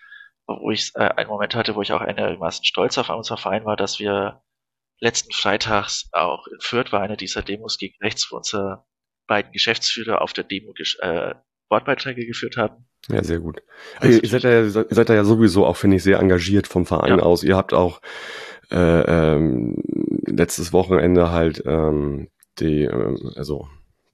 [0.48, 3.78] wo ich äh, einen Moment hatte, wo ich auch einigermaßen stolz auf unser Verein war,
[3.78, 4.42] dass wir
[5.00, 8.86] letzten Freitags auch in Fürth war eine dieser Demos gegen rechts, wo unsere
[9.28, 11.36] beiden Geschäftsführer auf der Demo äh,
[11.70, 12.88] Wortbeiträge geführt haben.
[13.10, 13.62] Ja, sehr gut.
[14.00, 17.24] Also ihr, seid ja, seid ja sowieso auch, finde ich, sehr engagiert vom Verein ja.
[17.24, 17.44] aus.
[17.44, 18.02] Ihr habt auch
[18.72, 19.76] äh, ähm,
[20.26, 22.30] letztes Wochenende halt ähm,
[22.60, 23.68] die, äh, also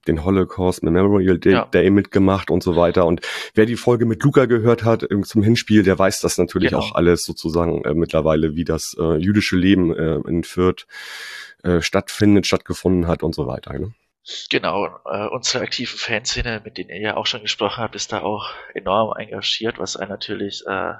[0.06, 1.64] den Holocaust Memorial Day, ja.
[1.66, 3.06] Day, mitgemacht und so weiter.
[3.06, 3.20] Und
[3.54, 6.82] wer die Folge mit Luca gehört hat zum Hinspiel, der weiß das natürlich genau.
[6.82, 10.86] auch alles sozusagen äh, mittlerweile, wie das äh, jüdische Leben äh, in Fürth
[11.62, 13.78] äh, stattfindet, stattgefunden hat und so weiter.
[13.78, 13.92] Ne?
[14.50, 18.20] Genau, äh, unsere aktive Fanszene, mit denen ihr ja auch schon gesprochen habt, ist da
[18.20, 20.92] auch enorm engagiert, was einen natürlich äh,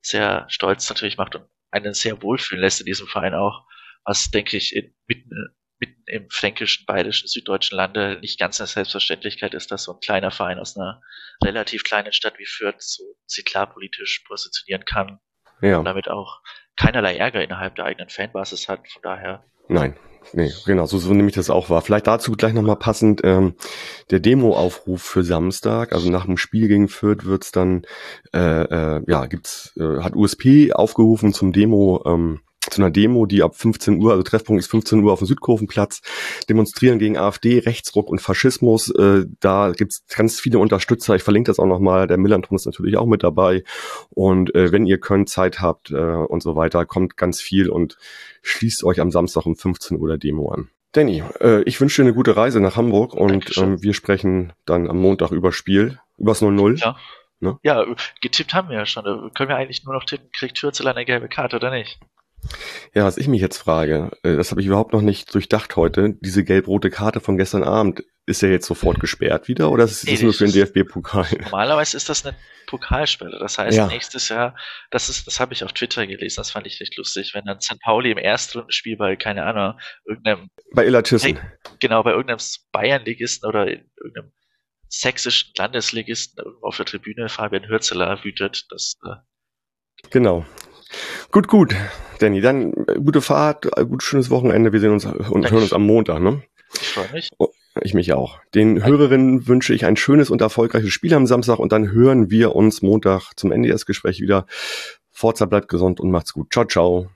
[0.00, 3.66] sehr stolz natürlich macht und einen sehr wohlfühlen lässt in diesem Verein auch,
[4.04, 9.54] was denke ich in, mitten, mitten im fränkischen, bayerischen, süddeutschen Lande nicht ganz eine Selbstverständlichkeit
[9.54, 11.02] ist, dass so ein kleiner Verein aus einer
[11.44, 15.18] relativ kleinen Stadt wie Fürth so sich klar politisch positionieren kann
[15.60, 15.78] ja.
[15.78, 16.40] und damit auch
[16.76, 18.88] keinerlei Ärger innerhalb der eigenen Fanbasis hat.
[18.88, 19.44] Von daher.
[19.68, 19.96] Nein,
[20.32, 21.82] Nee, genau, so, so nehme ich das auch wahr.
[21.82, 23.54] Vielleicht dazu gleich nochmal passend ähm,
[24.10, 25.92] der Demo-Aufruf für Samstag.
[25.92, 27.82] Also nach dem Spiel gegen Fürth wird's dann,
[28.34, 32.40] äh, äh, ja, gibt's, äh, hat USP aufgerufen zum Demo, ähm,
[32.70, 36.00] zu einer Demo, die ab 15 Uhr, also Treffpunkt ist 15 Uhr auf dem Südkurvenplatz,
[36.48, 38.90] demonstrieren gegen AfD, Rechtsruck und Faschismus.
[38.90, 41.14] Äh, da gibt's ganz viele Unterstützer.
[41.16, 42.06] Ich verlinke das auch nochmal.
[42.06, 43.64] Der Millanton ist natürlich auch mit dabei.
[44.10, 47.96] Und äh, wenn ihr könnt, Zeit habt äh, und so weiter, kommt ganz viel und
[48.42, 50.68] schließt euch am Samstag um 15 Uhr der Demo an.
[50.92, 54.88] Danny, äh, ich wünsche dir eine gute Reise nach Hamburg und ähm, wir sprechen dann
[54.88, 56.80] am Montag über Spiel, übers 0-0.
[56.80, 56.96] Ja.
[57.40, 57.58] Ne?
[57.62, 57.84] Ja,
[58.20, 59.04] getippt haben wir ja schon.
[59.04, 62.00] Da können wir eigentlich nur noch tippen, kriegt Türzel eine gelbe Karte oder nicht?
[62.94, 66.14] Ja, was ich mich jetzt frage, äh, das habe ich überhaupt noch nicht durchdacht heute.
[66.20, 70.20] Diese gelb-rote Karte von gestern Abend, ist er jetzt sofort gesperrt wieder oder ist das
[70.20, 71.26] nur für den DFB-Pokal?
[71.44, 72.36] Normalerweise ist das eine
[72.66, 73.38] Pokalsperre.
[73.38, 73.86] Das heißt, ja.
[73.86, 74.54] nächstes Jahr,
[74.90, 77.60] das ist, das habe ich auf Twitter gelesen, das fand ich recht lustig, wenn dann
[77.60, 77.80] St.
[77.80, 80.50] Pauli im Erstrundenspiel bei, keine Ahnung, irgendeinem.
[80.74, 81.40] Bei Illertissen.
[81.80, 84.32] Genau, bei irgendeinem Bayernligisten oder in irgendeinem
[84.88, 88.96] sächsischen Landesligisten irgendwo auf der Tribüne Fabian Hürzeler wütet, das.
[89.04, 89.16] Äh,
[90.10, 90.44] genau.
[91.30, 91.74] Gut, gut.
[92.18, 94.72] Danny, dann äh, gute Fahrt, äh, gutes schönes Wochenende.
[94.72, 96.42] Wir sehen uns und hören uns am Montag, ne?
[96.74, 97.30] Ich freue mich.
[97.38, 97.48] Oh,
[97.80, 98.40] ich mich auch.
[98.54, 102.54] Den Hörerinnen wünsche ich ein schönes und erfolgreiches Spiel am Samstag und dann hören wir
[102.54, 104.46] uns Montag zum NDS-Gespräch wieder.
[105.10, 106.52] Forza bleibt gesund und macht's gut.
[106.52, 107.08] Ciao, ciao.